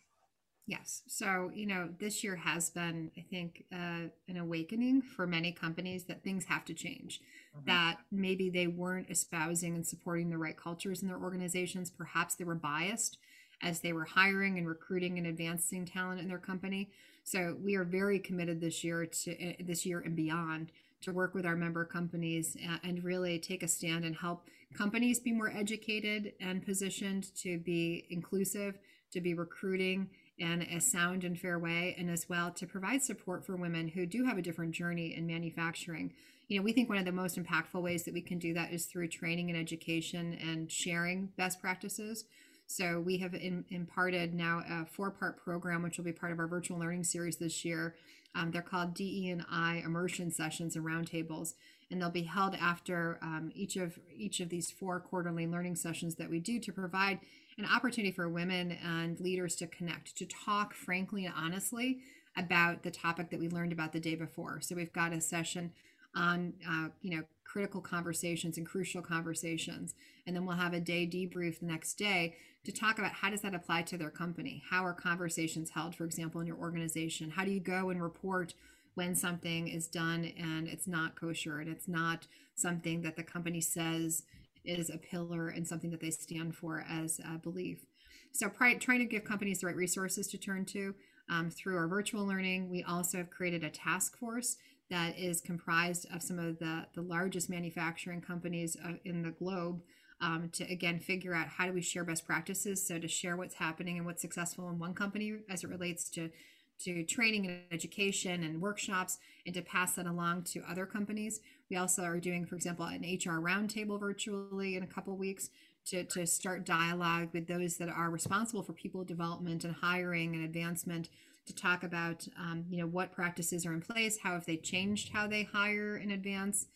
Yes. 0.66 1.02
So, 1.06 1.52
you 1.54 1.64
know, 1.64 1.88
this 2.00 2.24
year 2.24 2.34
has 2.34 2.70
been, 2.70 3.12
I 3.16 3.24
think, 3.30 3.64
uh, 3.72 4.08
an 4.28 4.36
awakening 4.36 5.00
for 5.00 5.24
many 5.24 5.52
companies 5.52 6.04
that 6.04 6.24
things 6.24 6.44
have 6.46 6.64
to 6.64 6.74
change, 6.74 7.20
mm-hmm. 7.56 7.66
that 7.66 7.98
maybe 8.10 8.50
they 8.50 8.66
weren't 8.66 9.08
espousing 9.08 9.76
and 9.76 9.86
supporting 9.86 10.28
the 10.28 10.38
right 10.38 10.56
cultures 10.56 11.02
in 11.02 11.08
their 11.08 11.20
organizations. 11.20 11.90
Perhaps 11.90 12.34
they 12.34 12.44
were 12.44 12.56
biased 12.56 13.18
as 13.62 13.80
they 13.80 13.92
were 13.92 14.04
hiring 14.04 14.58
and 14.58 14.66
recruiting 14.66 15.18
and 15.18 15.26
advancing 15.28 15.86
talent 15.86 16.20
in 16.20 16.26
their 16.26 16.38
company. 16.38 16.90
So, 17.22 17.56
we 17.62 17.76
are 17.76 17.84
very 17.84 18.18
committed 18.18 18.60
this 18.60 18.82
year 18.82 19.06
to 19.06 19.50
uh, 19.50 19.52
this 19.60 19.86
year 19.86 20.00
and 20.00 20.16
beyond 20.16 20.72
to 21.02 21.12
work 21.12 21.34
with 21.34 21.46
our 21.46 21.54
member 21.54 21.84
companies 21.84 22.56
and 22.82 23.04
really 23.04 23.38
take 23.38 23.62
a 23.62 23.68
stand 23.68 24.04
and 24.04 24.16
help 24.16 24.48
companies 24.74 25.20
be 25.20 25.30
more 25.30 25.52
educated 25.54 26.32
and 26.40 26.64
positioned 26.64 27.34
to 27.36 27.58
be 27.58 28.06
inclusive, 28.10 28.78
to 29.12 29.20
be 29.20 29.34
recruiting 29.34 30.08
in 30.38 30.62
a 30.62 30.80
sound 30.80 31.24
and 31.24 31.38
fair 31.38 31.58
way, 31.58 31.94
and 31.98 32.10
as 32.10 32.28
well 32.28 32.50
to 32.50 32.66
provide 32.66 33.02
support 33.02 33.44
for 33.44 33.56
women 33.56 33.88
who 33.88 34.06
do 34.06 34.24
have 34.24 34.38
a 34.38 34.42
different 34.42 34.72
journey 34.72 35.14
in 35.14 35.26
manufacturing. 35.26 36.12
You 36.48 36.58
know, 36.58 36.64
we 36.64 36.72
think 36.72 36.88
one 36.88 36.98
of 36.98 37.04
the 37.04 37.12
most 37.12 37.38
impactful 37.38 37.82
ways 37.82 38.04
that 38.04 38.14
we 38.14 38.20
can 38.20 38.38
do 38.38 38.54
that 38.54 38.72
is 38.72 38.86
through 38.86 39.08
training 39.08 39.50
and 39.50 39.58
education 39.58 40.38
and 40.40 40.70
sharing 40.70 41.30
best 41.36 41.60
practices. 41.60 42.24
So 42.66 43.00
we 43.00 43.18
have 43.18 43.34
in, 43.34 43.64
imparted 43.70 44.34
now 44.34 44.62
a 44.68 44.86
four-part 44.86 45.42
program, 45.42 45.82
which 45.82 45.96
will 45.96 46.04
be 46.04 46.12
part 46.12 46.32
of 46.32 46.38
our 46.38 46.46
virtual 46.46 46.78
learning 46.78 47.04
series 47.04 47.36
this 47.36 47.64
year. 47.64 47.94
Um, 48.34 48.50
they're 48.50 48.62
called 48.62 48.94
DE 48.94 49.30
and 49.30 49.44
I 49.50 49.82
immersion 49.84 50.30
sessions 50.30 50.76
and 50.76 50.84
roundtables, 50.84 51.54
and 51.90 52.00
they'll 52.00 52.10
be 52.10 52.24
held 52.24 52.54
after 52.56 53.18
um, 53.22 53.50
each 53.54 53.76
of 53.76 53.98
each 54.14 54.40
of 54.40 54.50
these 54.50 54.70
four 54.70 55.00
quarterly 55.00 55.46
learning 55.46 55.76
sessions 55.76 56.16
that 56.16 56.28
we 56.28 56.38
do 56.38 56.60
to 56.60 56.72
provide 56.72 57.20
an 57.58 57.64
opportunity 57.64 58.12
for 58.12 58.28
women 58.28 58.72
and 58.84 59.18
leaders 59.20 59.56
to 59.56 59.66
connect, 59.66 60.16
to 60.16 60.26
talk 60.26 60.74
frankly 60.74 61.24
and 61.24 61.34
honestly 61.36 62.00
about 62.36 62.82
the 62.82 62.90
topic 62.90 63.30
that 63.30 63.40
we 63.40 63.48
learned 63.48 63.72
about 63.72 63.92
the 63.92 64.00
day 64.00 64.14
before. 64.14 64.60
So 64.60 64.74
we've 64.74 64.92
got 64.92 65.12
a 65.12 65.20
session 65.20 65.72
on, 66.14 66.52
uh, 66.68 66.88
you 67.00 67.16
know, 67.16 67.22
critical 67.44 67.80
conversations 67.80 68.58
and 68.58 68.66
crucial 68.66 69.00
conversations, 69.00 69.94
and 70.26 70.36
then 70.36 70.44
we'll 70.44 70.56
have 70.56 70.74
a 70.74 70.80
day 70.80 71.06
debrief 71.06 71.60
the 71.60 71.66
next 71.66 71.94
day 71.94 72.36
to 72.64 72.72
talk 72.72 72.98
about 72.98 73.12
how 73.12 73.30
does 73.30 73.42
that 73.42 73.54
apply 73.54 73.82
to 73.82 73.96
their 73.96 74.10
company? 74.10 74.62
How 74.68 74.84
are 74.84 74.92
conversations 74.92 75.70
held, 75.70 75.94
for 75.94 76.04
example, 76.04 76.40
in 76.40 76.46
your 76.46 76.56
organization? 76.56 77.30
How 77.30 77.44
do 77.44 77.50
you 77.50 77.60
go 77.60 77.90
and 77.90 78.02
report? 78.02 78.54
when 78.96 79.14
something 79.14 79.68
is 79.68 79.86
done 79.86 80.32
and 80.38 80.66
it's 80.66 80.86
not 80.86 81.20
kosher 81.20 81.60
and 81.60 81.68
it's 81.68 81.86
not 81.86 82.26
something 82.54 83.02
that 83.02 83.14
the 83.14 83.22
company 83.22 83.60
says 83.60 84.22
is 84.66 84.90
a 84.90 84.98
pillar 84.98 85.48
and 85.48 85.66
something 85.66 85.90
that 85.90 86.00
they 86.00 86.10
stand 86.10 86.54
for 86.54 86.84
as 86.88 87.20
a 87.20 87.38
belief. 87.38 87.84
So, 88.32 88.48
trying 88.48 88.80
to 88.80 89.04
give 89.04 89.24
companies 89.24 89.60
the 89.60 89.66
right 89.66 89.76
resources 89.76 90.26
to 90.28 90.38
turn 90.38 90.64
to 90.66 90.94
um, 91.30 91.50
through 91.50 91.76
our 91.76 91.88
virtual 91.88 92.26
learning, 92.26 92.70
we 92.70 92.82
also 92.82 93.18
have 93.18 93.30
created 93.30 93.64
a 93.64 93.70
task 93.70 94.18
force 94.18 94.56
that 94.90 95.18
is 95.18 95.40
comprised 95.40 96.06
of 96.14 96.22
some 96.22 96.38
of 96.38 96.58
the, 96.58 96.86
the 96.94 97.02
largest 97.02 97.50
manufacturing 97.50 98.20
companies 98.20 98.76
uh, 98.84 98.92
in 99.04 99.22
the 99.22 99.30
globe 99.30 99.80
um, 100.20 100.48
to 100.52 100.64
again 100.70 101.00
figure 101.00 101.34
out 101.34 101.48
how 101.48 101.66
do 101.66 101.72
we 101.72 101.82
share 101.82 102.04
best 102.04 102.26
practices. 102.26 102.86
So, 102.86 102.98
to 102.98 103.08
share 103.08 103.36
what's 103.36 103.54
happening 103.54 103.96
and 103.96 104.06
what's 104.06 104.22
successful 104.22 104.68
in 104.68 104.78
one 104.78 104.94
company 104.94 105.34
as 105.50 105.64
it 105.64 105.70
relates 105.70 106.08
to 106.10 106.30
to 106.78 107.04
training 107.04 107.46
and 107.46 107.60
education 107.72 108.42
and 108.42 108.60
workshops 108.60 109.18
and 109.46 109.54
to 109.54 109.62
pass 109.62 109.94
that 109.94 110.06
along 110.06 110.42
to 110.42 110.62
other 110.68 110.84
companies. 110.86 111.40
We 111.70 111.76
also 111.76 112.02
are 112.02 112.20
doing, 112.20 112.46
for 112.46 112.54
example, 112.54 112.86
an 112.86 113.02
HR 113.02 113.40
roundtable 113.40 113.98
virtually 113.98 114.76
in 114.76 114.82
a 114.82 114.86
couple 114.86 115.16
weeks 115.16 115.50
to, 115.86 116.04
to 116.04 116.26
start 116.26 116.66
dialogue 116.66 117.28
with 117.32 117.46
those 117.46 117.76
that 117.76 117.88
are 117.88 118.10
responsible 118.10 118.62
for 118.62 118.72
people 118.72 119.04
development 119.04 119.64
and 119.64 119.74
hiring 119.74 120.34
and 120.34 120.44
advancement 120.44 121.08
to 121.46 121.54
talk 121.54 121.84
about 121.84 122.26
um, 122.38 122.64
you 122.68 122.78
know 122.78 122.86
what 122.86 123.12
practices 123.12 123.64
are 123.64 123.72
in 123.72 123.80
place 123.80 124.18
how 124.22 124.32
have 124.32 124.44
they 124.46 124.56
changed 124.56 125.10
how 125.12 125.26
they 125.26 125.44
hire 125.44 125.96
in 125.96 126.10
advance 126.10 126.66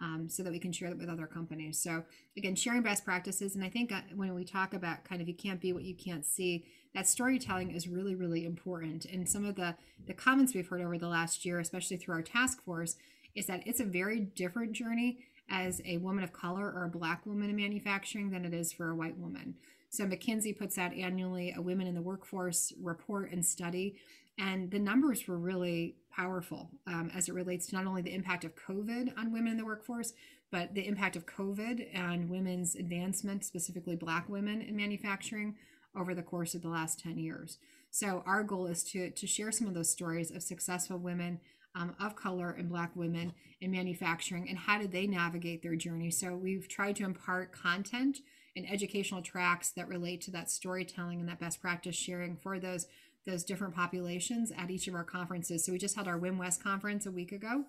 um, 0.00 0.28
so 0.30 0.42
that 0.42 0.52
we 0.52 0.58
can 0.58 0.72
share 0.72 0.88
that 0.88 0.96
with 0.96 1.10
other 1.10 1.26
companies. 1.26 1.78
So 1.78 2.04
again 2.36 2.54
sharing 2.54 2.82
best 2.82 3.04
practices 3.04 3.54
and 3.54 3.64
i 3.64 3.68
think 3.68 3.92
uh, 3.92 4.00
when 4.14 4.32
we 4.34 4.44
talk 4.44 4.72
about 4.72 5.04
kind 5.04 5.20
of 5.20 5.28
you 5.28 5.34
can't 5.34 5.60
be 5.60 5.72
what 5.72 5.82
you 5.82 5.94
can't 5.94 6.24
see 6.24 6.64
that 6.94 7.06
storytelling 7.06 7.72
is 7.72 7.88
really 7.88 8.14
really 8.14 8.46
important. 8.46 9.04
And 9.06 9.28
some 9.28 9.44
of 9.44 9.56
the 9.56 9.74
the 10.06 10.14
comments 10.14 10.54
we've 10.54 10.68
heard 10.68 10.80
over 10.80 10.96
the 10.96 11.08
last 11.08 11.44
year 11.44 11.58
especially 11.58 11.96
through 11.96 12.14
our 12.14 12.22
task 12.22 12.62
force 12.62 12.96
is 13.34 13.46
that 13.46 13.62
it's 13.66 13.80
a 13.80 13.84
very 13.84 14.20
different 14.20 14.72
journey 14.72 15.18
as 15.50 15.80
a 15.84 15.98
woman 15.98 16.22
of 16.24 16.32
color 16.32 16.70
or 16.70 16.84
a 16.84 16.88
black 16.88 17.26
woman 17.26 17.50
in 17.50 17.56
manufacturing 17.56 18.30
than 18.30 18.44
it 18.44 18.54
is 18.54 18.72
for 18.72 18.90
a 18.90 18.96
white 18.96 19.18
woman. 19.18 19.54
So 19.90 20.04
McKinsey 20.04 20.56
puts 20.56 20.78
out 20.78 20.94
annually 20.94 21.52
a 21.56 21.60
women 21.60 21.88
in 21.88 21.94
the 21.94 22.02
workforce 22.02 22.72
report 22.80 23.32
and 23.32 23.44
study, 23.44 23.96
and 24.38 24.70
the 24.70 24.78
numbers 24.78 25.26
were 25.26 25.36
really 25.36 25.96
powerful 26.12 26.70
um, 26.86 27.10
as 27.14 27.28
it 27.28 27.34
relates 27.34 27.66
to 27.66 27.76
not 27.76 27.86
only 27.86 28.02
the 28.02 28.14
impact 28.14 28.44
of 28.44 28.54
COVID 28.54 29.18
on 29.18 29.32
women 29.32 29.52
in 29.52 29.58
the 29.58 29.64
workforce, 29.64 30.12
but 30.52 30.74
the 30.74 30.86
impact 30.86 31.16
of 31.16 31.26
COVID 31.26 31.88
and 31.92 32.30
women's 32.30 32.74
advancement, 32.74 33.44
specifically 33.44 33.96
Black 33.96 34.28
women 34.28 34.62
in 34.62 34.76
manufacturing, 34.76 35.56
over 35.96 36.14
the 36.14 36.22
course 36.22 36.54
of 36.54 36.62
the 36.62 36.68
last 36.68 37.00
10 37.00 37.18
years. 37.18 37.58
So 37.90 38.22
our 38.24 38.44
goal 38.44 38.66
is 38.66 38.84
to, 38.84 39.10
to 39.10 39.26
share 39.26 39.50
some 39.50 39.66
of 39.66 39.74
those 39.74 39.90
stories 39.90 40.30
of 40.30 40.42
successful 40.42 40.98
women 40.98 41.40
um, 41.74 41.94
of 42.00 42.16
color 42.16 42.50
and 42.50 42.68
Black 42.68 42.94
women 42.94 43.32
in 43.60 43.70
manufacturing 43.70 44.48
and 44.48 44.58
how 44.58 44.78
did 44.78 44.92
they 44.92 45.06
navigate 45.06 45.62
their 45.62 45.76
journey. 45.76 46.10
So 46.10 46.34
we've 46.34 46.68
tried 46.68 46.96
to 46.96 47.04
impart 47.04 47.52
content 47.52 48.18
and 48.56 48.70
educational 48.70 49.22
tracks 49.22 49.70
that 49.70 49.88
relate 49.88 50.20
to 50.22 50.30
that 50.32 50.50
storytelling 50.50 51.20
and 51.20 51.28
that 51.28 51.40
best 51.40 51.60
practice 51.60 51.96
sharing 51.96 52.36
for 52.36 52.58
those 52.58 52.86
those 53.26 53.44
different 53.44 53.74
populations 53.74 54.50
at 54.56 54.70
each 54.70 54.88
of 54.88 54.94
our 54.94 55.04
conferences. 55.04 55.64
So 55.64 55.72
we 55.72 55.78
just 55.78 55.94
had 55.94 56.08
our 56.08 56.16
WIM 56.16 56.38
West 56.38 56.62
conference 56.62 57.04
a 57.04 57.10
week 57.10 57.32
ago, 57.32 57.64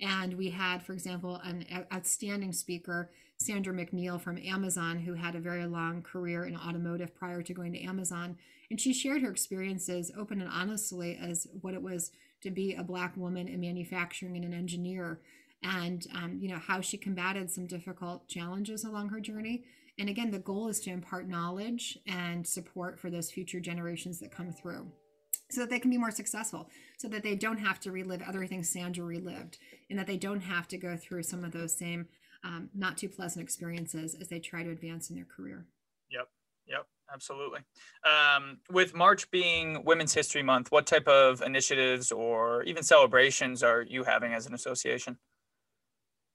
and 0.00 0.34
we 0.36 0.50
had, 0.50 0.82
for 0.82 0.92
example, 0.92 1.36
an 1.42 1.64
outstanding 1.92 2.52
speaker, 2.52 3.10
Sandra 3.38 3.72
McNeil 3.72 4.20
from 4.20 4.38
Amazon, 4.38 4.98
who 4.98 5.14
had 5.14 5.34
a 5.34 5.40
very 5.40 5.64
long 5.66 6.02
career 6.02 6.44
in 6.44 6.54
automotive 6.54 7.14
prior 7.14 7.42
to 7.42 7.54
going 7.54 7.72
to 7.72 7.82
Amazon. 7.82 8.36
And 8.70 8.80
she 8.80 8.92
shared 8.92 9.22
her 9.22 9.30
experiences 9.30 10.12
open 10.16 10.40
and 10.40 10.50
honestly 10.50 11.18
as 11.20 11.46
what 11.60 11.74
it 11.74 11.82
was 11.82 12.12
to 12.42 12.50
be 12.50 12.74
a 12.74 12.82
black 12.82 13.16
woman 13.16 13.48
in 13.48 13.60
manufacturing 13.60 14.36
and 14.36 14.44
an 14.44 14.54
engineer. 14.54 15.20
And 15.62 16.06
um, 16.14 16.38
you 16.40 16.48
know 16.48 16.58
how 16.58 16.80
she 16.80 16.96
combated 16.96 17.50
some 17.50 17.66
difficult 17.66 18.28
challenges 18.28 18.84
along 18.84 19.10
her 19.10 19.20
journey. 19.20 19.64
And 19.98 20.08
again 20.08 20.30
the 20.30 20.38
goal 20.38 20.68
is 20.68 20.80
to 20.80 20.90
impart 20.90 21.28
knowledge 21.28 21.98
and 22.06 22.46
support 22.46 22.98
for 22.98 23.10
those 23.10 23.30
future 23.30 23.60
generations 23.60 24.18
that 24.20 24.32
come 24.32 24.52
through 24.52 24.90
so 25.50 25.60
that 25.60 25.68
they 25.68 25.80
can 25.80 25.90
be 25.90 25.98
more 25.98 26.12
successful 26.12 26.70
so 26.96 27.08
that 27.08 27.22
they 27.22 27.34
don't 27.34 27.58
have 27.58 27.80
to 27.80 27.92
relive 27.92 28.22
other 28.22 28.46
things 28.46 28.70
sandra 28.70 29.04
relived 29.04 29.58
and 29.90 29.98
that 29.98 30.06
they 30.06 30.16
don't 30.16 30.40
have 30.40 30.68
to 30.68 30.78
go 30.78 30.96
through 30.96 31.22
some 31.22 31.44
of 31.44 31.52
those 31.52 31.76
same 31.76 32.06
um, 32.44 32.70
not 32.74 32.96
too 32.96 33.08
pleasant 33.08 33.42
experiences 33.42 34.16
as 34.18 34.28
they 34.28 34.38
try 34.38 34.62
to 34.62 34.70
advance 34.70 35.10
in 35.10 35.16
their 35.16 35.26
career. 35.26 35.66
Yep. 36.10 36.28
Yep 36.66 36.86
absolutely. 37.12 37.60
Um, 38.04 38.58
with 38.70 38.94
March 38.94 39.30
being 39.30 39.84
Women's 39.84 40.14
History 40.14 40.42
Month, 40.42 40.70
what 40.70 40.86
type 40.86 41.08
of 41.08 41.42
initiatives 41.42 42.12
or 42.12 42.62
even 42.64 42.82
celebrations 42.82 43.62
are 43.62 43.82
you 43.82 44.04
having 44.04 44.32
as 44.32 44.46
an 44.46 44.54
association? 44.54 45.18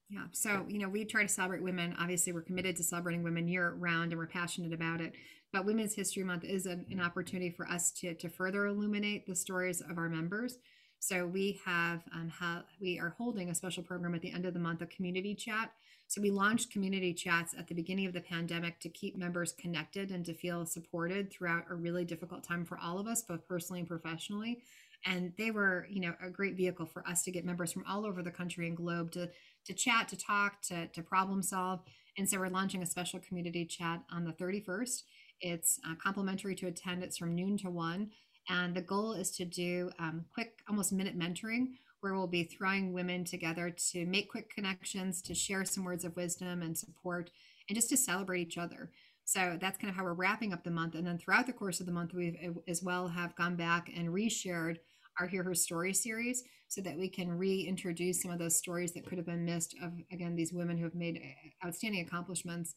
Yeah, 0.09 0.25
so 0.31 0.65
you 0.67 0.79
know, 0.79 0.89
we 0.89 1.03
try 1.03 1.23
to 1.23 1.27
celebrate 1.27 1.63
women. 1.63 1.95
Obviously, 1.99 2.31
we're 2.31 2.41
committed 2.41 2.75
to 2.75 2.83
celebrating 2.83 3.23
women 3.23 3.47
year 3.47 3.73
round, 3.79 4.11
and 4.11 4.19
we're 4.19 4.27
passionate 4.27 4.71
about 4.73 5.01
it. 5.01 5.13
But 5.51 5.65
Women's 5.65 5.95
History 5.95 6.23
Month 6.23 6.43
is 6.43 6.67
an, 6.67 6.85
an 6.91 6.99
opportunity 6.99 7.49
for 7.49 7.67
us 7.67 7.91
to 7.93 8.13
to 8.13 8.29
further 8.29 8.67
illuminate 8.67 9.25
the 9.25 9.35
stories 9.35 9.81
of 9.81 9.97
our 9.97 10.09
members. 10.09 10.59
So 10.99 11.25
we 11.25 11.59
have 11.65 12.03
um, 12.13 12.31
we 12.79 12.99
are 12.99 13.15
holding 13.17 13.49
a 13.49 13.55
special 13.55 13.83
program 13.83 14.13
at 14.15 14.21
the 14.21 14.31
end 14.31 14.45
of 14.45 14.53
the 14.53 14.59
month, 14.59 14.81
a 14.81 14.85
community 14.85 15.33
chat 15.33 15.71
so 16.07 16.21
we 16.21 16.29
launched 16.29 16.71
community 16.71 17.13
chats 17.13 17.55
at 17.57 17.67
the 17.67 17.73
beginning 17.73 18.05
of 18.05 18.13
the 18.13 18.21
pandemic 18.21 18.79
to 18.81 18.89
keep 18.89 19.17
members 19.17 19.53
connected 19.53 20.11
and 20.11 20.23
to 20.25 20.33
feel 20.33 20.65
supported 20.65 21.31
throughout 21.31 21.65
a 21.69 21.75
really 21.75 22.05
difficult 22.05 22.43
time 22.43 22.63
for 22.63 22.77
all 22.77 22.99
of 22.99 23.07
us, 23.07 23.23
both 23.23 23.47
personally 23.47 23.79
and 23.79 23.89
professionally. 23.89 24.61
And 25.05 25.33
they 25.37 25.51
were, 25.51 25.87
you 25.89 26.01
know, 26.01 26.13
a 26.23 26.29
great 26.29 26.55
vehicle 26.55 26.85
for 26.85 27.07
us 27.07 27.23
to 27.23 27.31
get 27.31 27.45
members 27.45 27.71
from 27.71 27.83
all 27.87 28.05
over 28.05 28.21
the 28.21 28.31
country 28.31 28.67
and 28.67 28.77
globe 28.77 29.11
to 29.11 29.29
to 29.65 29.73
chat, 29.73 30.07
to 30.09 30.17
talk, 30.17 30.61
to 30.63 30.87
to 30.87 31.01
problem 31.01 31.41
solve. 31.41 31.81
And 32.17 32.29
so 32.29 32.39
we're 32.39 32.49
launching 32.49 32.81
a 32.81 32.85
special 32.85 33.19
community 33.19 33.65
chat 33.65 34.01
on 34.11 34.23
the 34.23 34.31
31st. 34.31 35.03
It's 35.41 35.79
uh, 35.87 35.95
complimentary 36.01 36.55
to 36.55 36.67
attend. 36.67 37.03
It's 37.03 37.17
from 37.17 37.35
noon 37.35 37.57
to 37.57 37.69
one. 37.69 38.11
And 38.47 38.75
the 38.75 38.81
goal 38.81 39.13
is 39.13 39.31
to 39.37 39.45
do 39.45 39.91
um, 39.99 40.25
quick, 40.33 40.59
almost 40.69 40.93
minute 40.93 41.17
mentoring 41.17 41.69
where 42.01 42.13
we'll 42.13 42.27
be 42.27 42.43
throwing 42.43 42.93
women 42.93 43.23
together 43.23 43.75
to 43.91 44.05
make 44.05 44.29
quick 44.29 44.49
connections, 44.53 45.21
to 45.23 45.33
share 45.33 45.65
some 45.65 45.83
words 45.83 46.05
of 46.05 46.15
wisdom 46.15 46.61
and 46.61 46.77
support, 46.77 47.29
and 47.67 47.75
just 47.75 47.89
to 47.89 47.97
celebrate 47.97 48.41
each 48.41 48.57
other. 48.57 48.91
So 49.25 49.57
that's 49.59 49.77
kind 49.77 49.89
of 49.89 49.95
how 49.95 50.03
we're 50.03 50.13
wrapping 50.13 50.53
up 50.53 50.63
the 50.63 50.71
month. 50.71 50.93
And 50.93 51.07
then 51.07 51.17
throughout 51.17 51.47
the 51.47 51.53
course 51.53 51.79
of 51.79 51.87
the 51.87 51.91
month, 51.91 52.13
we've 52.13 52.37
uh, 52.45 52.59
as 52.67 52.83
well 52.83 53.07
have 53.07 53.35
gone 53.35 53.55
back 53.55 53.91
and 53.95 54.09
reshared 54.09 54.77
our 55.19 55.27
Hear 55.27 55.43
Her 55.43 55.55
Story 55.55 55.93
series 55.93 56.43
so 56.67 56.81
that 56.81 56.97
we 56.97 57.09
can 57.09 57.31
reintroduce 57.31 58.21
some 58.21 58.31
of 58.31 58.39
those 58.39 58.57
stories 58.57 58.91
that 58.93 59.05
could 59.05 59.17
have 59.17 59.25
been 59.25 59.45
missed 59.45 59.75
of, 59.81 59.93
again, 60.11 60.35
these 60.35 60.53
women 60.53 60.77
who 60.77 60.83
have 60.83 60.95
made 60.95 61.21
uh, 61.23 61.67
outstanding 61.67 62.05
accomplishments 62.05 62.75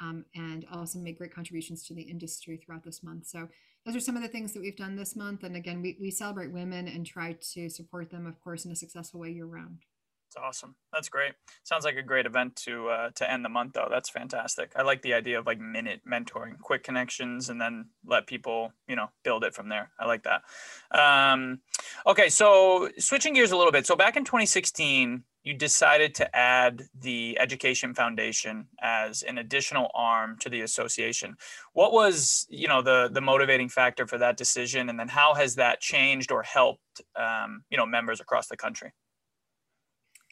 um, 0.00 0.24
and 0.34 0.64
also 0.72 0.98
made 0.98 1.18
great 1.18 1.34
contributions 1.34 1.84
to 1.86 1.94
the 1.94 2.02
industry 2.02 2.56
throughout 2.56 2.84
this 2.84 3.02
month. 3.02 3.26
So 3.26 3.48
those 3.84 3.96
are 3.96 4.00
some 4.00 4.16
of 4.16 4.22
the 4.22 4.28
things 4.28 4.52
that 4.52 4.60
we've 4.60 4.76
done 4.76 4.96
this 4.96 5.16
month. 5.16 5.42
And 5.42 5.56
again, 5.56 5.82
we, 5.82 5.96
we 6.00 6.10
celebrate 6.10 6.52
women 6.52 6.88
and 6.88 7.04
try 7.04 7.36
to 7.54 7.68
support 7.68 8.10
them, 8.10 8.26
of 8.26 8.40
course, 8.40 8.64
in 8.64 8.70
a 8.70 8.76
successful 8.76 9.20
way 9.20 9.30
year 9.30 9.46
round. 9.46 9.78
It's 10.32 10.36
awesome. 10.42 10.76
That's 10.94 11.10
great. 11.10 11.32
Sounds 11.62 11.84
like 11.84 11.96
a 11.96 12.02
great 12.02 12.24
event 12.24 12.56
to 12.64 12.88
uh, 12.88 13.10
to 13.16 13.30
end 13.30 13.44
the 13.44 13.50
month, 13.50 13.74
though. 13.74 13.88
That's 13.90 14.08
fantastic. 14.08 14.72
I 14.74 14.80
like 14.80 15.02
the 15.02 15.12
idea 15.12 15.38
of 15.38 15.44
like 15.44 15.58
minute 15.58 16.00
mentoring, 16.10 16.58
quick 16.58 16.82
connections, 16.84 17.50
and 17.50 17.60
then 17.60 17.90
let 18.06 18.26
people, 18.26 18.72
you 18.88 18.96
know, 18.96 19.10
build 19.24 19.44
it 19.44 19.54
from 19.54 19.68
there. 19.68 19.90
I 20.00 20.06
like 20.06 20.24
that. 20.24 20.42
Um, 20.90 21.60
okay, 22.06 22.30
so 22.30 22.88
switching 22.98 23.34
gears 23.34 23.52
a 23.52 23.58
little 23.58 23.72
bit. 23.72 23.86
So 23.86 23.94
back 23.94 24.16
in 24.16 24.24
2016, 24.24 25.22
you 25.44 25.54
decided 25.54 26.14
to 26.16 26.36
add 26.36 26.84
the 27.00 27.36
Education 27.38 27.94
Foundation 27.94 28.68
as 28.80 29.22
an 29.22 29.38
additional 29.38 29.90
arm 29.94 30.36
to 30.40 30.48
the 30.48 30.60
association. 30.60 31.36
What 31.72 31.92
was, 31.92 32.46
you 32.48 32.68
know, 32.68 32.82
the 32.82 33.08
the 33.12 33.20
motivating 33.20 33.68
factor 33.68 34.06
for 34.06 34.18
that 34.18 34.36
decision, 34.36 34.88
and 34.88 34.98
then 34.98 35.08
how 35.08 35.34
has 35.34 35.56
that 35.56 35.80
changed 35.80 36.30
or 36.30 36.42
helped, 36.42 37.02
um, 37.16 37.64
you 37.70 37.76
know, 37.76 37.86
members 37.86 38.20
across 38.20 38.46
the 38.46 38.56
country? 38.56 38.92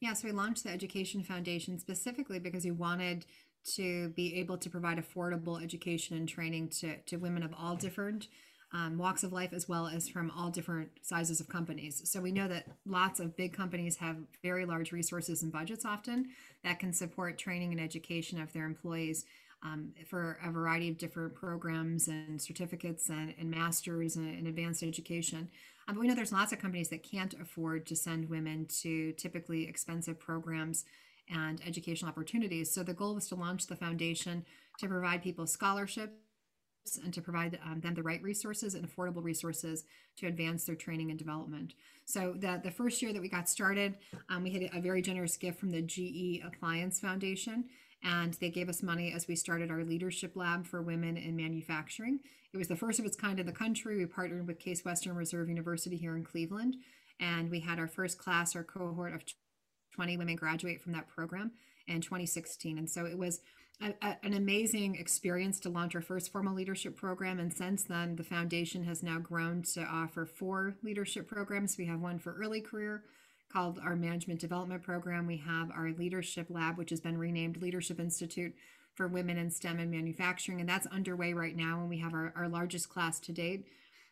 Yeah, 0.00 0.14
so 0.14 0.28
we 0.28 0.32
launched 0.32 0.64
the 0.64 0.70
Education 0.70 1.22
Foundation 1.22 1.78
specifically 1.78 2.38
because 2.38 2.64
we 2.64 2.70
wanted 2.70 3.26
to 3.74 4.08
be 4.10 4.36
able 4.36 4.56
to 4.56 4.70
provide 4.70 4.98
affordable 4.98 5.62
education 5.62 6.16
and 6.16 6.28
training 6.28 6.68
to 6.68 6.96
to 7.06 7.16
women 7.16 7.42
of 7.42 7.52
all 7.58 7.76
different 7.76 8.28
um, 8.72 8.98
walks 8.98 9.24
of 9.24 9.32
life 9.32 9.52
as 9.52 9.68
well 9.68 9.88
as 9.88 10.08
from 10.08 10.30
all 10.30 10.50
different 10.50 10.90
sizes 11.02 11.40
of 11.40 11.48
companies. 11.48 12.02
So 12.04 12.20
we 12.20 12.30
know 12.30 12.46
that 12.48 12.66
lots 12.86 13.18
of 13.18 13.36
big 13.36 13.52
companies 13.52 13.96
have 13.96 14.16
very 14.42 14.64
large 14.64 14.92
resources 14.92 15.42
and 15.42 15.52
budgets 15.52 15.84
often 15.84 16.28
that 16.62 16.78
can 16.78 16.92
support 16.92 17.38
training 17.38 17.72
and 17.72 17.80
education 17.80 18.40
of 18.40 18.52
their 18.52 18.64
employees 18.64 19.24
um, 19.62 19.92
for 20.08 20.38
a 20.44 20.50
variety 20.50 20.88
of 20.88 20.98
different 20.98 21.34
programs 21.34 22.08
and 22.08 22.40
certificates 22.40 23.08
and, 23.08 23.34
and 23.38 23.50
masters 23.50 24.16
and, 24.16 24.26
and, 24.38 24.46
advanced 24.46 24.82
education. 24.82 25.50
Um, 25.86 25.96
but 25.96 26.00
we 26.00 26.08
know 26.08 26.14
there's 26.14 26.32
lots 26.32 26.52
of 26.52 26.58
companies 26.58 26.88
that 26.88 27.02
can't 27.02 27.34
afford 27.34 27.86
to 27.86 27.96
send 27.96 28.30
women 28.30 28.66
to 28.80 29.12
typically 29.12 29.68
expensive 29.68 30.18
programs 30.18 30.86
and 31.28 31.60
educational 31.66 32.08
opportunities. 32.08 32.72
So 32.72 32.82
the 32.82 32.94
goal 32.94 33.14
was 33.14 33.28
to 33.28 33.34
launch 33.34 33.66
the 33.66 33.76
foundation 33.76 34.46
to 34.78 34.88
provide 34.88 35.22
people 35.22 35.46
scholarships 35.46 36.14
and 37.02 37.12
to 37.12 37.20
provide 37.20 37.58
um, 37.64 37.80
them 37.80 37.94
the 37.94 38.02
right 38.02 38.22
resources 38.22 38.74
and 38.74 38.88
affordable 38.88 39.22
resources 39.22 39.84
to 40.16 40.26
advance 40.26 40.64
their 40.64 40.74
training 40.74 41.10
and 41.10 41.18
development. 41.18 41.74
So 42.06 42.34
the, 42.36 42.60
the 42.62 42.70
first 42.70 43.02
year 43.02 43.12
that 43.12 43.22
we 43.22 43.28
got 43.28 43.48
started, 43.48 43.96
um, 44.28 44.42
we 44.42 44.50
had 44.50 44.70
a 44.74 44.80
very 44.80 45.02
generous 45.02 45.36
gift 45.36 45.60
from 45.60 45.70
the 45.70 45.82
GE 45.82 46.42
Appliance 46.44 46.98
Foundation, 46.98 47.64
and 48.02 48.34
they 48.34 48.50
gave 48.50 48.68
us 48.68 48.82
money 48.82 49.12
as 49.12 49.28
we 49.28 49.36
started 49.36 49.70
our 49.70 49.84
leadership 49.84 50.32
lab 50.34 50.66
for 50.66 50.82
women 50.82 51.16
in 51.16 51.36
manufacturing. 51.36 52.20
It 52.52 52.56
was 52.56 52.68
the 52.68 52.76
first 52.76 52.98
of 52.98 53.04
its 53.04 53.16
kind 53.16 53.38
in 53.38 53.46
the 53.46 53.52
country. 53.52 53.96
We 53.96 54.06
partnered 54.06 54.46
with 54.46 54.58
Case 54.58 54.84
Western 54.84 55.14
Reserve 55.14 55.48
University 55.48 55.96
here 55.96 56.16
in 56.16 56.24
Cleveland, 56.24 56.76
and 57.20 57.50
we 57.50 57.60
had 57.60 57.78
our 57.78 57.86
first 57.86 58.18
class, 58.18 58.56
our 58.56 58.64
cohort 58.64 59.14
of 59.14 59.22
20 59.94 60.16
women 60.16 60.36
graduate 60.36 60.80
from 60.80 60.92
that 60.94 61.08
program 61.08 61.52
in 61.86 62.00
2016. 62.00 62.78
And 62.78 62.88
so 62.88 63.04
it 63.04 63.18
was 63.18 63.40
a, 63.80 63.94
a, 64.02 64.16
an 64.22 64.34
amazing 64.34 64.96
experience 64.96 65.60
to 65.60 65.68
launch 65.68 65.94
our 65.94 66.02
first 66.02 66.30
formal 66.30 66.54
leadership 66.54 66.96
program. 66.96 67.38
And 67.38 67.52
since 67.52 67.84
then, 67.84 68.16
the 68.16 68.24
foundation 68.24 68.84
has 68.84 69.02
now 69.02 69.18
grown 69.18 69.62
to 69.74 69.82
offer 69.82 70.26
four 70.26 70.76
leadership 70.82 71.28
programs. 71.28 71.78
We 71.78 71.86
have 71.86 72.00
one 72.00 72.18
for 72.18 72.34
early 72.34 72.60
career, 72.60 73.02
called 73.52 73.78
our 73.82 73.96
Management 73.96 74.40
Development 74.40 74.82
Program. 74.82 75.26
We 75.26 75.38
have 75.38 75.70
our 75.70 75.90
Leadership 75.98 76.46
Lab, 76.50 76.78
which 76.78 76.90
has 76.90 77.00
been 77.00 77.18
renamed 77.18 77.60
Leadership 77.60 77.98
Institute 77.98 78.54
for 78.94 79.08
Women 79.08 79.38
in 79.38 79.50
STEM 79.50 79.78
and 79.78 79.90
Manufacturing, 79.90 80.60
and 80.60 80.68
that's 80.68 80.86
underway 80.86 81.32
right 81.32 81.56
now. 81.56 81.80
And 81.80 81.88
we 81.88 81.98
have 81.98 82.14
our, 82.14 82.32
our 82.36 82.48
largest 82.48 82.88
class 82.88 83.18
to 83.20 83.32
date. 83.32 83.66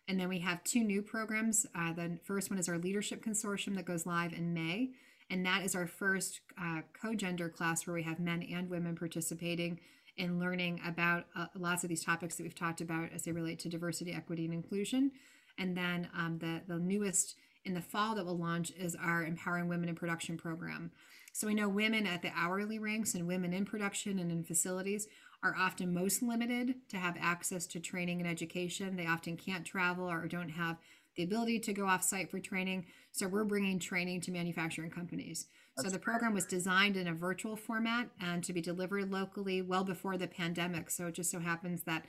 And 0.08 0.18
then 0.18 0.28
we 0.28 0.38
have 0.38 0.64
two 0.64 0.82
new 0.82 1.02
programs. 1.02 1.66
Uh, 1.74 1.92
the 1.92 2.18
first 2.24 2.50
one 2.50 2.58
is 2.58 2.68
our 2.68 2.78
Leadership 2.78 3.22
Consortium 3.22 3.76
that 3.76 3.84
goes 3.84 4.06
live 4.06 4.32
in 4.32 4.54
May. 4.54 4.90
And 5.30 5.44
that 5.44 5.62
is 5.62 5.74
our 5.74 5.86
first 5.86 6.40
uh, 6.60 6.80
co 7.00 7.14
gender 7.14 7.48
class 7.48 7.86
where 7.86 7.94
we 7.94 8.02
have 8.02 8.18
men 8.18 8.42
and 8.42 8.70
women 8.70 8.96
participating 8.96 9.80
in 10.16 10.40
learning 10.40 10.80
about 10.86 11.26
uh, 11.36 11.46
lots 11.56 11.84
of 11.84 11.88
these 11.88 12.04
topics 12.04 12.36
that 12.36 12.42
we've 12.42 12.54
talked 12.54 12.80
about 12.80 13.12
as 13.14 13.22
they 13.22 13.32
relate 13.32 13.58
to 13.60 13.68
diversity, 13.68 14.12
equity, 14.12 14.44
and 14.44 14.54
inclusion. 14.54 15.12
And 15.58 15.76
then 15.76 16.08
um, 16.16 16.38
the, 16.38 16.62
the 16.66 16.78
newest 16.78 17.36
in 17.64 17.74
the 17.74 17.80
fall 17.80 18.14
that 18.14 18.24
will 18.24 18.38
launch 18.38 18.72
is 18.78 18.96
our 19.00 19.24
Empowering 19.24 19.68
Women 19.68 19.88
in 19.88 19.94
Production 19.94 20.36
program. 20.36 20.90
So 21.32 21.46
we 21.46 21.54
know 21.54 21.68
women 21.68 22.06
at 22.06 22.22
the 22.22 22.32
hourly 22.34 22.78
ranks 22.78 23.14
and 23.14 23.26
women 23.26 23.52
in 23.52 23.64
production 23.64 24.18
and 24.18 24.32
in 24.32 24.44
facilities 24.44 25.06
are 25.42 25.54
often 25.56 25.94
most 25.94 26.22
limited 26.22 26.74
to 26.88 26.96
have 26.96 27.16
access 27.20 27.66
to 27.66 27.80
training 27.80 28.20
and 28.20 28.28
education. 28.28 28.96
They 28.96 29.06
often 29.06 29.36
can't 29.36 29.64
travel 29.64 30.10
or 30.10 30.26
don't 30.26 30.48
have 30.48 30.78
the 31.18 31.24
ability 31.24 31.58
to 31.58 31.72
go 31.72 31.84
off 31.84 32.04
site 32.04 32.30
for 32.30 32.38
training. 32.38 32.86
So 33.10 33.26
we're 33.26 33.44
bringing 33.44 33.80
training 33.80 34.20
to 34.22 34.30
manufacturing 34.30 34.88
companies. 34.88 35.46
That's 35.76 35.88
so 35.88 35.92
the 35.92 35.98
program 35.98 36.32
was 36.32 36.46
designed 36.46 36.96
in 36.96 37.08
a 37.08 37.12
virtual 37.12 37.56
format 37.56 38.08
and 38.20 38.42
to 38.44 38.52
be 38.52 38.60
delivered 38.60 39.10
locally 39.10 39.60
well 39.60 39.82
before 39.82 40.16
the 40.16 40.28
pandemic. 40.28 40.90
So 40.90 41.08
it 41.08 41.14
just 41.14 41.32
so 41.32 41.40
happens 41.40 41.82
that 41.82 42.04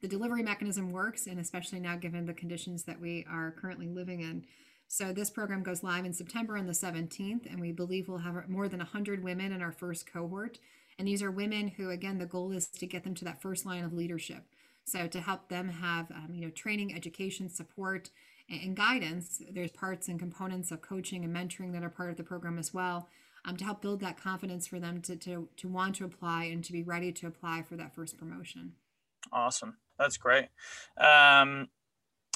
the 0.00 0.08
delivery 0.08 0.42
mechanism 0.42 0.92
works, 0.92 1.26
and 1.26 1.38
especially 1.38 1.78
now 1.78 1.96
given 1.96 2.24
the 2.24 2.32
conditions 2.32 2.84
that 2.84 2.98
we 2.98 3.26
are 3.30 3.54
currently 3.60 3.86
living 3.86 4.20
in. 4.20 4.46
So 4.88 5.12
this 5.12 5.28
program 5.28 5.62
goes 5.62 5.82
live 5.82 6.06
in 6.06 6.14
September 6.14 6.56
on 6.56 6.66
the 6.66 6.72
17th, 6.72 7.50
and 7.50 7.60
we 7.60 7.70
believe 7.70 8.08
we'll 8.08 8.18
have 8.18 8.48
more 8.48 8.68
than 8.68 8.78
100 8.78 9.22
women 9.22 9.52
in 9.52 9.60
our 9.60 9.72
first 9.72 10.10
cohort. 10.10 10.58
And 10.98 11.06
these 11.06 11.22
are 11.22 11.30
women 11.30 11.68
who, 11.68 11.90
again, 11.90 12.16
the 12.16 12.24
goal 12.24 12.50
is 12.50 12.68
to 12.68 12.86
get 12.86 13.04
them 13.04 13.14
to 13.16 13.24
that 13.26 13.42
first 13.42 13.66
line 13.66 13.84
of 13.84 13.92
leadership. 13.92 14.44
So 14.84 15.06
to 15.06 15.20
help 15.20 15.48
them 15.48 15.68
have, 15.68 16.10
um, 16.10 16.30
you 16.32 16.42
know, 16.42 16.50
training, 16.50 16.94
education, 16.94 17.48
support, 17.48 18.10
and 18.48 18.76
guidance. 18.76 19.42
There's 19.52 19.70
parts 19.70 20.08
and 20.08 20.18
components 20.18 20.70
of 20.70 20.82
coaching 20.82 21.24
and 21.24 21.34
mentoring 21.34 21.72
that 21.72 21.82
are 21.82 21.90
part 21.90 22.10
of 22.10 22.16
the 22.16 22.24
program 22.24 22.58
as 22.58 22.72
well. 22.74 23.08
Um, 23.46 23.58
to 23.58 23.64
help 23.64 23.82
build 23.82 24.00
that 24.00 24.16
confidence 24.16 24.66
for 24.66 24.80
them 24.80 25.02
to, 25.02 25.16
to, 25.16 25.48
to 25.58 25.68
want 25.68 25.96
to 25.96 26.06
apply 26.06 26.44
and 26.44 26.64
to 26.64 26.72
be 26.72 26.82
ready 26.82 27.12
to 27.12 27.26
apply 27.26 27.62
for 27.62 27.76
that 27.76 27.94
first 27.94 28.16
promotion. 28.16 28.72
Awesome. 29.32 29.76
That's 29.98 30.16
great. 30.16 30.46
Um, 30.96 31.68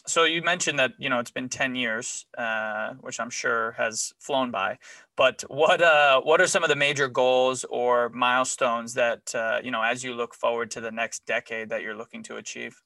so 0.08 0.24
you 0.24 0.42
mentioned 0.42 0.78
that 0.78 0.92
you 0.98 1.08
know 1.08 1.18
it's 1.18 1.30
been 1.30 1.48
10 1.48 1.74
years 1.74 2.26
uh, 2.36 2.94
which 3.00 3.20
i'm 3.20 3.30
sure 3.30 3.72
has 3.72 4.12
flown 4.18 4.50
by 4.50 4.78
but 5.16 5.44
what 5.48 5.82
uh, 5.82 6.20
what 6.22 6.40
are 6.40 6.46
some 6.46 6.62
of 6.62 6.68
the 6.68 6.76
major 6.76 7.08
goals 7.08 7.64
or 7.64 8.08
milestones 8.10 8.94
that 8.94 9.34
uh, 9.34 9.60
you 9.62 9.70
know 9.70 9.82
as 9.82 10.02
you 10.02 10.14
look 10.14 10.34
forward 10.34 10.70
to 10.70 10.80
the 10.80 10.90
next 10.90 11.26
decade 11.26 11.68
that 11.68 11.82
you're 11.82 11.96
looking 11.96 12.22
to 12.22 12.36
achieve 12.36 12.80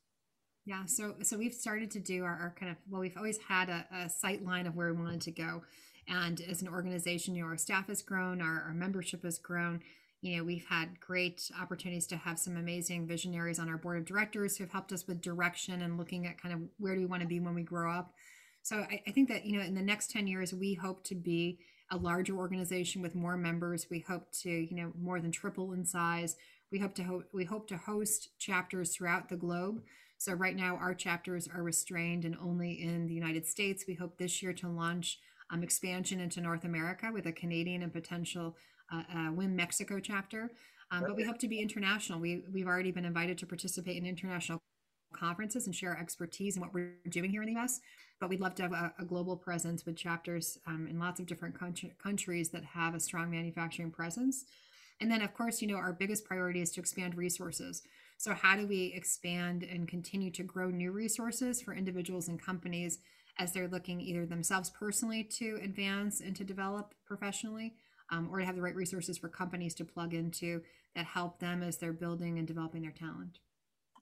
yeah 0.65 0.85
so 0.87 1.15
so 1.23 1.37
we've 1.37 1.55
started 1.55 1.91
to 1.91 1.99
do 1.99 2.25
our, 2.25 2.35
our 2.35 2.55
kind 2.59 2.71
of 2.71 2.79
well 2.89 3.01
we've 3.01 3.17
always 3.17 3.39
had 3.49 3.69
a, 3.69 3.87
a 3.95 4.09
sight 4.09 4.45
line 4.45 4.67
of 4.67 4.77
where 4.77 4.93
we 4.93 5.01
wanted 5.01 5.21
to 5.23 5.31
go. 5.31 5.63
And 6.09 6.41
as 6.51 6.63
an 6.63 6.69
organization 6.69 7.35
you 7.35 7.43
know 7.43 7.49
our 7.49 7.57
staff 7.57 7.89
has 7.89 8.03
grown 8.03 8.41
our, 8.41 8.63
our 8.67 8.75
membership 8.75 9.25
has 9.25 9.39
grown. 9.39 9.81
You 10.21 10.37
know 10.37 10.45
we've 10.45 10.67
had 10.67 11.01
great 11.01 11.51
opportunities 11.61 12.07
to 12.09 12.17
have 12.17 12.39
some 12.39 12.57
amazing 12.57 13.07
visionaries 13.07 13.59
on 13.59 13.69
our 13.69 13.77
board 13.77 13.99
of 13.99 14.05
directors 14.05 14.57
who 14.57 14.65
have 14.65 14.73
helped 14.73 14.93
us 14.93 15.07
with 15.07 15.21
direction 15.21 15.83
and 15.83 15.99
looking 15.99 16.27
at 16.27 16.41
kind 16.41 16.55
of 16.55 16.61
where 16.79 16.95
do 16.95 17.01
we 17.01 17.07
want 17.07 17.23
to 17.23 17.29
be 17.29 17.41
when 17.41 17.55
we 17.55 17.63
grow 17.63 17.93
up. 17.93 18.13
So 18.63 18.77
I, 18.77 19.03
I, 19.07 19.11
think 19.11 19.29
that 19.29 19.45
you 19.45 19.59
know 19.59 19.65
in 19.65 19.75
the 19.75 19.83
next 19.83 20.11
10 20.13 20.29
years 20.29 20.55
we 20.55 20.75
hope 20.75 21.03
to 21.05 21.17
be 21.17 21.59
a 21.91 21.97
larger 21.97 22.37
organization 22.37 23.03
with 23.03 23.15
more 23.15 23.37
members. 23.37 23.89
We 23.91 24.01
hope 24.01 24.31
to 24.43 24.51
you 24.51 24.77
know 24.77 24.93
more 25.01 25.21
than 25.21 25.33
triple 25.33 25.73
in 25.73 25.85
size. 25.85 26.37
We 26.71 26.79
hope 26.79 26.95
to 26.95 27.03
ho- 27.03 27.25
we 27.35 27.45
hope 27.45 27.67
to 27.69 27.77
host 27.77 28.29
chapters 28.39 28.95
throughout 28.95 29.29
the 29.29 29.37
globe 29.37 29.83
so 30.23 30.33
right 30.35 30.57
now 30.57 30.77
our 30.77 30.95
chapters 30.95 31.49
are 31.53 31.63
restrained 31.63 32.25
and 32.25 32.37
only 32.41 32.83
in 32.83 33.07
the 33.07 33.15
united 33.15 33.47
states 33.47 33.85
we 33.87 33.95
hope 33.95 34.17
this 34.19 34.43
year 34.43 34.53
to 34.53 34.69
launch 34.69 35.19
um, 35.51 35.63
expansion 35.63 36.21
into 36.21 36.41
north 36.41 36.65
america 36.65 37.11
with 37.13 37.27
a 37.27 37.33
canadian 37.33 37.83
and 37.83 37.93
potential 37.93 38.57
uh, 38.93 39.03
uh, 39.15 39.33
WIM 39.33 39.57
Mexico 39.57 39.99
chapter. 39.99 40.51
Um, 40.91 41.05
but 41.07 41.17
we 41.17 41.25
hope 41.25 41.39
to 41.39 41.49
be 41.49 41.61
international. 41.61 42.21
We, 42.21 42.43
we've 42.53 42.67
already 42.67 42.91
been 42.91 43.07
invited 43.07 43.39
to 43.39 43.47
participate 43.47 43.97
in 43.97 44.07
international 44.07 44.59
conferences 45.15 45.67
and 45.67 45.75
share 45.75 45.91
our 45.91 45.99
expertise 45.99 46.57
and 46.57 46.65
what 46.65 46.75
we're 46.75 46.95
doing 47.09 47.31
here 47.31 47.43
in 47.43 47.55
the 47.55 47.61
US. 47.61 47.81
But 48.21 48.29
we'd 48.29 48.41
love 48.41 48.55
to 48.57 48.63
have 48.63 48.73
a, 48.73 48.93
a 48.99 49.05
global 49.05 49.37
presence 49.37 49.87
with 49.87 49.97
chapters 49.97 50.59
um, 50.67 50.87
in 50.89 50.99
lots 50.99 51.21
of 51.21 51.27
different 51.27 51.59
country, 51.59 51.93
countries 52.03 52.51
that 52.51 52.65
have 52.65 52.95
a 52.95 53.01
strong 53.01 53.31
manufacturing 53.31 53.91
presence. 53.91 54.45
And 55.01 55.11
then, 55.11 55.23
of 55.23 55.33
course, 55.35 55.63
you 55.63 55.69
know, 55.69 55.77
our 55.77 55.93
biggest 55.93 56.25
priority 56.25 56.61
is 56.61 56.71
to 56.73 56.81
expand 56.81 57.17
resources. 57.17 57.83
So, 58.23 58.35
how 58.35 58.55
do 58.55 58.69
we 58.69 58.93
expand 58.95 59.65
and 59.65 59.89
continue 59.89 60.31
to 60.31 60.45
grow 60.45 60.71
new 60.71 60.93
resources 60.93 61.61
for 61.61 61.75
individuals 61.75 62.29
and 62.29 62.41
companies 62.41 63.01
as 63.41 63.51
they're 63.51 63.67
looking 63.67 64.01
either 64.01 64.27
themselves 64.27 64.71
personally 64.71 65.25
to 65.25 65.59
advance 65.61 66.21
and 66.21 66.37
to 66.37 66.45
develop 66.45 66.95
professionally, 67.05 67.75
um, 68.11 68.29
or 68.31 68.39
to 68.39 68.45
have 68.45 68.55
the 68.55 68.63
right 68.63 68.77
resources 68.77 69.19
for 69.19 69.29
companies 69.29 69.75
to 69.75 69.85
plug 69.85 70.15
into 70.15 70.63
that 70.95 71.05
help 71.05 71.41
them 71.41 71.65
as 71.65 71.79
they're 71.79 71.93
building 71.93 72.39
and 72.39 72.47
developing 72.47 72.83
their 72.83 72.93
talent. 72.93 73.41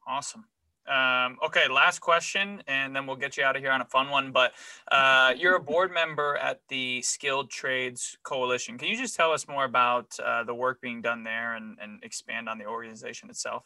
Awesome. 0.06 0.44
Um, 0.87 1.38
okay, 1.42 1.66
last 1.68 2.00
question, 2.00 2.62
and 2.66 2.94
then 2.94 3.06
we'll 3.06 3.16
get 3.16 3.38
you 3.38 3.44
out 3.44 3.56
of 3.56 3.62
here 3.62 3.72
on 3.72 3.80
a 3.80 3.87
fun 3.87 4.11
one. 4.11 4.33
But 4.33 4.52
uh, 4.92 5.33
you're 5.38 5.56
a 5.56 5.62
board 5.62 5.94
member 5.94 6.37
at 6.37 6.61
the 6.68 7.00
Skilled 7.00 7.48
Trades 7.48 8.18
Coalition. 8.22 8.76
Can 8.76 8.88
you 8.88 8.98
just 8.98 9.16
tell 9.16 9.33
us 9.33 9.48
more 9.48 9.64
about 9.64 10.14
uh, 10.22 10.44
the 10.44 10.54
work 10.54 10.83
being 10.83 11.00
done 11.00 11.24
there 11.24 11.54
and, 11.54 11.78
and 11.80 12.04
expand 12.04 12.50
on 12.50 12.59
the 12.59 12.66
organization 12.66 13.30
itself? 13.30 13.64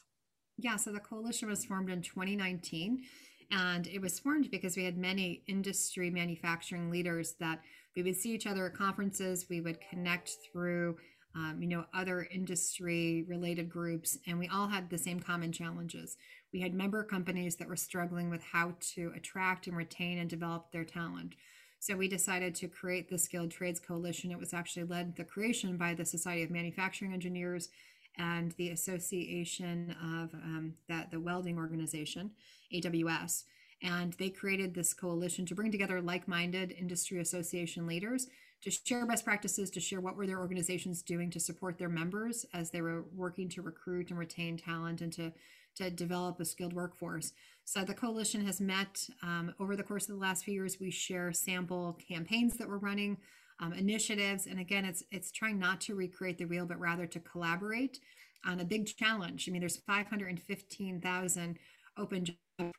Yeah, 0.57 0.77
so 0.77 0.93
the 0.93 1.01
coalition 1.01 1.49
was 1.49 1.65
formed 1.65 1.91
in 1.91 2.01
2019, 2.03 3.03
and 3.51 3.87
it 3.89 4.01
was 4.01 4.19
formed 4.21 4.51
because 4.51 4.77
we 4.77 4.85
had 4.85 4.97
many 4.97 5.43
industry 5.49 6.11
manufacturing 6.11 6.91
leaders 6.91 7.35
that 7.41 7.61
we 7.97 8.03
would 8.03 8.17
see 8.17 8.33
each 8.33 8.47
other 8.47 8.67
at 8.67 8.75
conferences 8.75 9.47
we 9.49 9.61
would 9.61 9.79
connect 9.81 10.31
through 10.51 10.97
um, 11.37 11.59
you 11.61 11.69
know 11.69 11.85
other 11.93 12.29
industry 12.33 13.25
related 13.29 13.69
groups 13.69 14.17
and 14.27 14.39
we 14.39 14.49
all 14.49 14.69
had 14.69 14.89
the 14.89 14.99
same 14.99 15.19
common 15.21 15.51
challenges. 15.53 16.17
We 16.53 16.61
had 16.61 16.75
member 16.75 17.03
companies 17.03 17.57
that 17.57 17.69
were 17.69 17.77
struggling 17.77 18.31
with 18.31 18.43
how 18.43 18.77
to 18.95 19.13
attract 19.17 19.67
and 19.67 19.77
retain 19.77 20.19
and 20.19 20.31
develop 20.31 20.71
their 20.71 20.85
talent. 20.85 21.35
So 21.81 21.97
we 21.97 22.09
decided 22.09 22.55
to 22.57 22.69
create 22.69 23.11
the 23.11 23.19
skilled 23.19 23.51
trades 23.51 23.81
coalition. 23.81 24.31
It 24.31 24.39
was 24.39 24.55
actually 24.55 24.85
led 24.85 25.17
the 25.17 25.25
creation 25.25 25.77
by 25.77 25.95
the 25.95 26.05
society 26.05 26.45
of 26.45 26.51
manufacturing 26.51 27.13
engineers 27.13 27.69
and 28.19 28.53
the 28.53 28.71
association 28.71 29.95
of 30.03 30.33
um, 30.35 30.75
that 30.89 31.11
the 31.11 31.21
welding 31.21 31.59
organization 31.59 32.31
aws 32.73 33.45
and 33.83 34.15
they 34.15 34.31
created 34.31 34.75
this 34.75 34.95
coalition 34.95 35.45
to 35.47 35.55
bring 35.55 35.71
together 35.71 36.01
like 36.01 36.27
minded 36.27 36.73
industry 36.73 37.21
association 37.21 37.87
leaders 37.87 38.29
to 38.63 38.71
share 38.71 39.05
best 39.05 39.27
practices, 39.27 39.71
to 39.71 39.81
share 39.81 40.01
what 40.01 40.17
were 40.17 40.27
their 40.27 40.39
organizations 40.39 41.03
doing 41.03 41.31
to 41.31 41.39
support 41.39 41.77
their 41.77 41.91
members 41.91 42.47
as 42.55 42.71
they 42.71 42.81
were 42.81 43.05
working 43.15 43.47
to 43.51 43.61
recruit 43.61 44.09
and 44.09 44.19
retain 44.19 44.57
talent 44.57 45.03
and 45.03 45.13
to, 45.13 45.31
to 45.77 45.91
develop 45.91 46.41
a 46.41 46.47
skilled 46.47 46.73
workforce. 46.73 47.35
So 47.65 47.85
the 47.85 47.93
coalition 47.93 48.47
has 48.47 48.63
met 48.63 49.07
um, 49.23 49.55
over 49.61 49.77
the 49.77 49.83
course 49.83 50.05
of 50.05 50.15
the 50.15 50.21
last 50.21 50.45
few 50.45 50.55
years. 50.55 50.81
We 50.81 50.91
share 50.91 51.31
sample 51.33 51.99
campaigns 52.09 52.57
that 52.57 52.69
we're 52.69 52.79
running, 52.79 53.19
um, 53.61 53.73
initiatives, 53.73 54.47
and 54.47 54.59
again, 54.59 54.85
it's 54.85 55.03
it's 55.11 55.31
trying 55.31 55.59
not 55.59 55.81
to 55.83 55.95
recreate 55.95 56.39
the 56.39 56.45
wheel, 56.45 56.67
but 56.67 56.81
rather 56.81 57.07
to 57.07 57.21
collaborate 57.21 58.01
on 58.47 58.61
a 58.61 58.65
big 58.65 58.87
challenge. 58.97 59.49
I 59.49 59.53
mean, 59.53 59.61
there's 59.61 59.79
515,000 59.79 61.59
open 61.97 62.27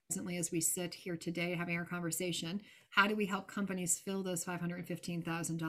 presently 0.07 0.37
as 0.37 0.51
we 0.51 0.61
sit 0.61 0.93
here 0.93 1.15
today 1.15 1.55
having 1.55 1.77
our 1.77 1.85
conversation. 1.85 2.61
How 2.89 3.07
do 3.07 3.15
we 3.15 3.25
help 3.25 3.47
companies 3.47 3.99
fill 3.99 4.23
those 4.23 4.43
515000 4.43 5.63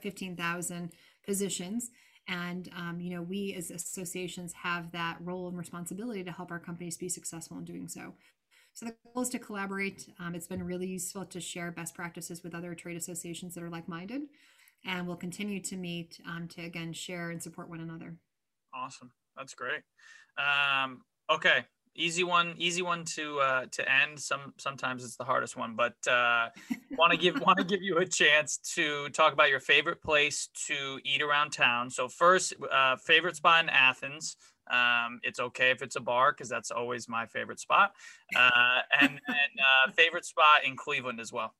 15,000 0.00 0.92
positions? 1.24 1.90
And 2.28 2.68
um, 2.76 3.00
you 3.00 3.10
know 3.10 3.22
we 3.22 3.54
as 3.54 3.70
associations 3.70 4.52
have 4.52 4.92
that 4.92 5.16
role 5.20 5.48
and 5.48 5.56
responsibility 5.56 6.22
to 6.24 6.32
help 6.32 6.50
our 6.50 6.58
companies 6.58 6.96
be 6.96 7.08
successful 7.08 7.58
in 7.58 7.64
doing 7.64 7.88
so 7.88 8.14
so 8.78 8.86
the 8.86 8.94
goal 9.12 9.24
is 9.24 9.28
to 9.30 9.40
collaborate. 9.40 10.08
Um, 10.20 10.36
it's 10.36 10.46
been 10.46 10.62
really 10.62 10.86
useful 10.86 11.24
to 11.24 11.40
share 11.40 11.72
best 11.72 11.96
practices 11.96 12.44
with 12.44 12.54
other 12.54 12.76
trade 12.76 12.96
associations 12.96 13.56
that 13.56 13.64
are 13.64 13.68
like-minded. 13.68 14.22
And 14.84 15.04
we'll 15.04 15.16
continue 15.16 15.58
to 15.62 15.76
meet 15.76 16.20
um, 16.24 16.46
to 16.54 16.62
again 16.62 16.92
share 16.92 17.30
and 17.30 17.42
support 17.42 17.68
one 17.68 17.80
another. 17.80 18.14
Awesome. 18.72 19.10
That's 19.36 19.54
great. 19.54 19.80
Um, 20.38 21.00
okay. 21.28 21.64
Easy 21.96 22.22
one 22.22 22.54
easy 22.58 22.82
one 22.82 23.04
to 23.16 23.40
uh 23.40 23.66
to 23.72 23.92
end. 23.92 24.20
Some 24.20 24.54
sometimes 24.58 25.04
it's 25.04 25.16
the 25.16 25.24
hardest 25.24 25.56
one 25.56 25.74
but 25.74 25.96
uh 26.06 26.50
want 26.96 27.10
to 27.10 27.18
give 27.18 27.40
want 27.46 27.58
to 27.58 27.64
give 27.64 27.82
you 27.82 27.98
a 27.98 28.06
chance 28.06 28.58
to 28.76 29.08
talk 29.08 29.32
about 29.32 29.50
your 29.50 29.58
favorite 29.58 30.00
place 30.00 30.48
to 30.68 31.00
eat 31.02 31.22
around 31.22 31.50
town. 31.50 31.90
So 31.90 32.06
first 32.06 32.54
uh 32.70 32.94
favorite 32.94 33.34
spot 33.34 33.64
in 33.64 33.70
athens 33.70 34.36
um 34.70 35.20
it's 35.22 35.40
okay 35.40 35.70
if 35.70 35.82
it's 35.82 35.96
a 35.96 36.00
bar 36.00 36.32
because 36.32 36.48
that's 36.48 36.70
always 36.70 37.08
my 37.08 37.26
favorite 37.26 37.60
spot 37.60 37.92
uh 38.36 38.80
and 39.00 39.20
then 39.28 39.36
uh 39.58 39.90
favorite 39.92 40.24
spot 40.24 40.64
in 40.64 40.76
cleveland 40.76 41.20
as 41.20 41.32
well 41.32 41.54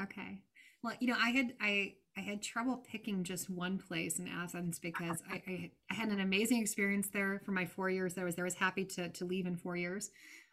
okay 0.00 0.42
well 0.82 0.94
you 1.00 1.08
know 1.08 1.16
i 1.20 1.30
had 1.30 1.52
i 1.60 1.92
I 2.16 2.22
had 2.22 2.42
trouble 2.42 2.84
picking 2.90 3.22
just 3.22 3.48
one 3.48 3.78
place 3.78 4.18
in 4.18 4.26
Athens 4.26 4.80
because 4.80 5.22
I, 5.30 5.42
I, 5.46 5.70
I, 5.90 5.94
had 5.94 6.08
an 6.08 6.20
amazing 6.20 6.60
experience 6.60 7.08
there 7.08 7.40
for 7.44 7.52
my 7.52 7.64
four 7.64 7.88
years. 7.88 8.18
I 8.18 8.24
was 8.24 8.34
there. 8.34 8.44
I 8.44 8.48
was 8.48 8.54
happy 8.54 8.84
to, 8.84 9.08
to 9.08 9.24
leave 9.24 9.46
in 9.46 9.56
four 9.56 9.76
years 9.76 10.10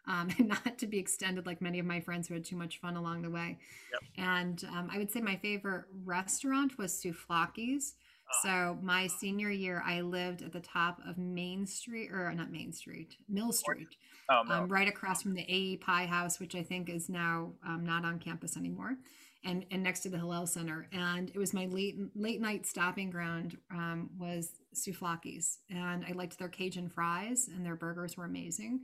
um, 0.07 0.29
and 0.37 0.47
not 0.47 0.77
to 0.77 0.87
be 0.87 0.97
extended 0.97 1.45
like 1.45 1.61
many 1.61 1.79
of 1.79 1.85
my 1.85 1.99
friends 1.99 2.27
who 2.27 2.33
had 2.33 2.45
too 2.45 2.55
much 2.55 2.79
fun 2.79 2.95
along 2.95 3.21
the 3.21 3.29
way. 3.29 3.57
Yep. 3.91 4.01
And 4.17 4.63
um, 4.71 4.89
I 4.91 4.97
would 4.97 5.11
say 5.11 5.21
my 5.21 5.35
favorite 5.35 5.85
restaurant 6.05 6.77
was 6.77 6.93
Souvlakis. 6.93 7.93
Oh. 8.29 8.35
So 8.43 8.77
my 8.81 9.07
senior 9.07 9.49
year, 9.49 9.81
I 9.85 10.01
lived 10.01 10.41
at 10.41 10.51
the 10.51 10.59
top 10.59 10.99
of 11.07 11.17
Main 11.17 11.65
Street, 11.65 12.11
or 12.11 12.31
not 12.33 12.51
Main 12.51 12.73
Street, 12.73 13.15
Mill 13.29 13.51
Street, 13.51 13.87
oh, 14.29 14.43
no. 14.47 14.55
um, 14.55 14.69
right 14.69 14.87
across 14.87 15.21
from 15.21 15.33
the 15.33 15.43
AEPi 15.43 16.07
House, 16.07 16.39
which 16.39 16.55
I 16.55 16.63
think 16.63 16.89
is 16.89 17.09
now 17.09 17.53
um, 17.65 17.85
not 17.85 18.03
on 18.03 18.19
campus 18.19 18.57
anymore, 18.57 18.97
and 19.45 19.65
and 19.71 19.81
next 19.81 20.01
to 20.01 20.09
the 20.09 20.17
Hillel 20.17 20.47
Center. 20.47 20.87
And 20.91 21.29
it 21.29 21.37
was 21.37 21.53
my 21.53 21.67
late 21.67 21.95
late 22.15 22.41
night 22.41 22.65
stopping 22.65 23.09
ground 23.09 23.57
um, 23.71 24.09
was 24.19 24.49
Souvlakis, 24.75 25.57
and 25.69 26.03
I 26.05 26.11
liked 26.13 26.37
their 26.37 26.49
Cajun 26.49 26.89
fries, 26.89 27.49
and 27.53 27.65
their 27.65 27.75
burgers 27.75 28.17
were 28.17 28.25
amazing. 28.25 28.81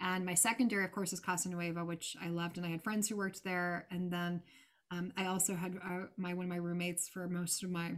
And 0.00 0.26
my 0.26 0.34
secondary, 0.34 0.84
of 0.84 0.90
course, 0.90 1.12
is 1.12 1.20
Casa 1.20 1.48
Nueva, 1.48 1.84
which 1.84 2.16
I 2.20 2.28
loved, 2.28 2.56
and 2.56 2.66
I 2.66 2.70
had 2.70 2.82
friends 2.82 3.08
who 3.08 3.16
worked 3.16 3.44
there. 3.44 3.86
And 3.92 4.10
then 4.10 4.42
um, 4.90 5.12
I 5.16 5.26
also 5.26 5.54
had 5.54 5.76
uh, 5.76 6.06
my 6.16 6.34
one 6.34 6.46
of 6.46 6.50
my 6.50 6.56
roommates 6.56 7.08
for 7.08 7.28
most 7.28 7.62
of 7.62 7.70
my 7.70 7.92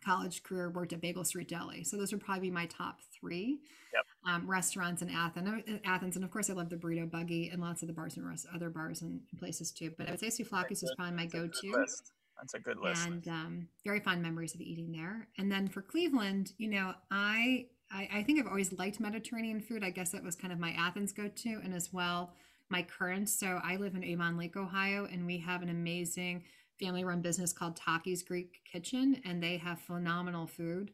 college 0.00 0.42
career 0.42 0.70
worked 0.70 0.92
at 0.92 1.00
Bagel 1.00 1.24
Street 1.24 1.48
Deli. 1.48 1.84
So 1.84 1.96
those 1.96 2.12
would 2.12 2.20
probably 2.20 2.48
be 2.48 2.50
my 2.50 2.66
top 2.66 3.00
three 3.12 3.60
yep. 3.92 4.04
um, 4.26 4.50
restaurants 4.50 5.02
in 5.02 5.10
Athens. 5.10 5.62
Uh, 5.68 5.78
Athens, 5.84 6.16
and 6.16 6.24
of 6.24 6.30
course, 6.30 6.50
I 6.50 6.54
love 6.54 6.68
the 6.70 6.76
Burrito 6.76 7.10
Buggy 7.10 7.50
and 7.50 7.60
lots 7.60 7.82
of 7.82 7.88
the 7.88 7.94
bars 7.94 8.16
and 8.16 8.26
rest, 8.26 8.46
other 8.54 8.70
bars 8.70 9.02
and 9.02 9.20
places 9.38 9.70
too. 9.70 9.92
But 9.96 10.08
I 10.08 10.12
would 10.12 10.20
say 10.20 10.28
Souvlakis 10.28 10.82
is 10.82 10.92
probably 10.96 11.16
my 11.16 11.26
go-to. 11.26 11.86
That's 12.36 12.54
a 12.54 12.58
good 12.58 12.78
list. 12.78 13.06
And 13.06 13.28
um, 13.28 13.68
very 13.84 14.00
fond 14.00 14.22
memories 14.22 14.54
of 14.54 14.62
eating 14.62 14.92
there. 14.92 15.28
And 15.36 15.52
then 15.52 15.68
for 15.68 15.82
Cleveland, 15.82 16.52
you 16.56 16.68
know, 16.68 16.94
I, 17.10 17.66
I 17.92 18.08
I 18.12 18.22
think 18.22 18.40
I've 18.40 18.46
always 18.46 18.72
liked 18.72 18.98
Mediterranean 18.98 19.60
food. 19.60 19.84
I 19.84 19.90
guess 19.90 20.10
that 20.12 20.24
was 20.24 20.36
kind 20.36 20.52
of 20.52 20.58
my 20.58 20.70
Athens 20.70 21.12
go-to, 21.12 21.60
and 21.62 21.74
as 21.74 21.92
well 21.92 22.32
my 22.70 22.82
current. 22.82 23.28
So 23.28 23.60
I 23.62 23.76
live 23.76 23.94
in 23.94 24.04
Avon 24.04 24.38
Lake, 24.38 24.56
Ohio, 24.56 25.06
and 25.10 25.26
we 25.26 25.38
have 25.38 25.60
an 25.62 25.68
amazing 25.68 26.44
family 26.80 27.04
run 27.04 27.20
business 27.20 27.52
called 27.52 27.76
Taki's 27.76 28.22
Greek 28.22 28.60
Kitchen, 28.70 29.20
and 29.24 29.42
they 29.42 29.58
have 29.58 29.80
phenomenal 29.80 30.46
food. 30.46 30.92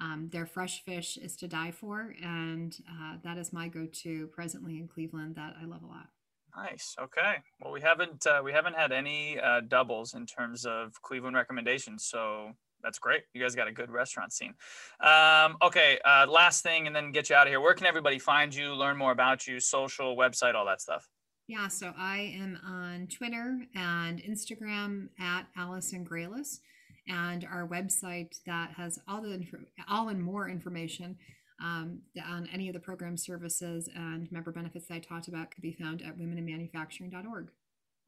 Um, 0.00 0.28
their 0.32 0.46
fresh 0.46 0.84
fish 0.84 1.16
is 1.16 1.36
to 1.36 1.48
die 1.48 1.70
for, 1.70 2.14
and 2.22 2.76
uh, 2.88 3.16
that 3.22 3.38
is 3.38 3.52
my 3.52 3.68
go-to 3.68 4.28
presently 4.28 4.78
in 4.78 4.88
Cleveland 4.88 5.36
that 5.36 5.54
I 5.60 5.66
love 5.66 5.82
a 5.82 5.86
lot. 5.86 6.08
Nice. 6.56 6.96
Okay. 7.00 7.34
Well, 7.60 7.72
we 7.72 7.80
haven't 7.80 8.26
uh, 8.26 8.40
we 8.44 8.52
haven't 8.52 8.76
had 8.76 8.92
any 8.92 9.40
uh, 9.40 9.60
doubles 9.66 10.14
in 10.14 10.24
terms 10.24 10.64
of 10.64 10.92
Cleveland 11.02 11.34
recommendations, 11.36 12.04
so 12.04 12.52
that's 12.82 12.98
great. 12.98 13.22
You 13.34 13.42
guys 13.42 13.54
got 13.56 13.66
a 13.66 13.72
good 13.72 13.90
restaurant 13.90 14.32
scene. 14.32 14.54
Um, 15.00 15.56
okay. 15.62 15.98
Uh, 16.04 16.26
last 16.28 16.62
thing, 16.62 16.86
and 16.86 16.94
then 16.94 17.10
get 17.10 17.28
you 17.30 17.36
out 17.36 17.46
of 17.46 17.52
here. 17.52 17.60
Where 17.60 17.74
can 17.74 17.86
everybody 17.86 18.18
find 18.18 18.54
you, 18.54 18.74
learn 18.74 18.96
more 18.96 19.10
about 19.10 19.46
you, 19.46 19.58
social, 19.58 20.16
website, 20.16 20.54
all 20.54 20.66
that 20.66 20.80
stuff? 20.80 21.08
Yeah, 21.46 21.68
so 21.68 21.92
I 21.98 22.34
am 22.40 22.58
on 22.66 23.06
Twitter 23.08 23.58
and 23.74 24.22
Instagram 24.22 25.08
at 25.20 25.42
Allison 25.56 26.04
Grealis, 26.04 26.60
and 27.06 27.44
our 27.44 27.68
website 27.68 28.36
that 28.46 28.70
has 28.76 28.98
all 29.06 29.20
the 29.20 29.44
all 29.86 30.08
and 30.08 30.22
more 30.22 30.48
information 30.48 31.18
um, 31.62 32.00
on 32.26 32.48
any 32.50 32.68
of 32.68 32.74
the 32.74 32.80
program 32.80 33.18
services 33.18 33.90
and 33.94 34.30
member 34.32 34.52
benefits 34.52 34.86
that 34.86 34.94
I 34.94 34.98
talked 35.00 35.28
about 35.28 35.50
could 35.50 35.60
be 35.60 35.72
found 35.72 36.00
at 36.00 36.18
womeninmanufacturing.org. 36.18 37.50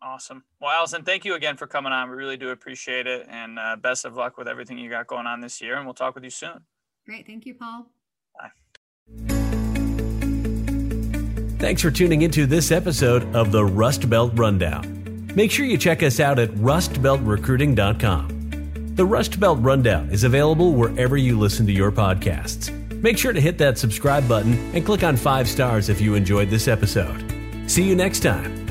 Awesome. 0.02 0.44
Well, 0.60 0.70
Allison, 0.70 1.04
thank 1.04 1.26
you 1.26 1.34
again 1.34 1.58
for 1.58 1.66
coming 1.66 1.92
on. 1.92 2.08
We 2.08 2.16
really 2.16 2.36
do 2.38 2.50
appreciate 2.50 3.06
it, 3.06 3.26
and 3.28 3.58
uh, 3.58 3.76
best 3.76 4.06
of 4.06 4.14
luck 4.14 4.38
with 4.38 4.48
everything 4.48 4.78
you 4.78 4.88
got 4.88 5.06
going 5.08 5.26
on 5.26 5.40
this 5.40 5.60
year. 5.60 5.76
And 5.76 5.84
we'll 5.84 5.94
talk 5.94 6.14
with 6.14 6.24
you 6.24 6.30
soon. 6.30 6.62
Great. 7.04 7.26
Thank 7.26 7.44
you, 7.44 7.54
Paul. 7.54 7.86
Thanks 11.58 11.80
for 11.80 11.90
tuning 11.90 12.20
into 12.20 12.44
this 12.44 12.70
episode 12.70 13.34
of 13.34 13.50
the 13.50 13.64
Rust 13.64 14.10
Belt 14.10 14.30
Rundown. 14.34 15.30
Make 15.34 15.50
sure 15.50 15.64
you 15.64 15.78
check 15.78 16.02
us 16.02 16.20
out 16.20 16.38
at 16.38 16.50
rustbeltrecruiting.com. 16.50 18.92
The 18.94 19.04
Rust 19.04 19.40
Belt 19.40 19.58
Rundown 19.60 20.10
is 20.10 20.24
available 20.24 20.74
wherever 20.74 21.16
you 21.16 21.38
listen 21.38 21.66
to 21.66 21.72
your 21.72 21.90
podcasts. 21.90 22.70
Make 23.02 23.16
sure 23.16 23.32
to 23.32 23.40
hit 23.40 23.56
that 23.58 23.78
subscribe 23.78 24.28
button 24.28 24.52
and 24.74 24.84
click 24.84 25.02
on 25.02 25.16
five 25.16 25.48
stars 25.48 25.88
if 25.88 25.98
you 26.00 26.14
enjoyed 26.14 26.50
this 26.50 26.68
episode. 26.68 27.24
See 27.66 27.82
you 27.82 27.96
next 27.96 28.20
time. 28.20 28.65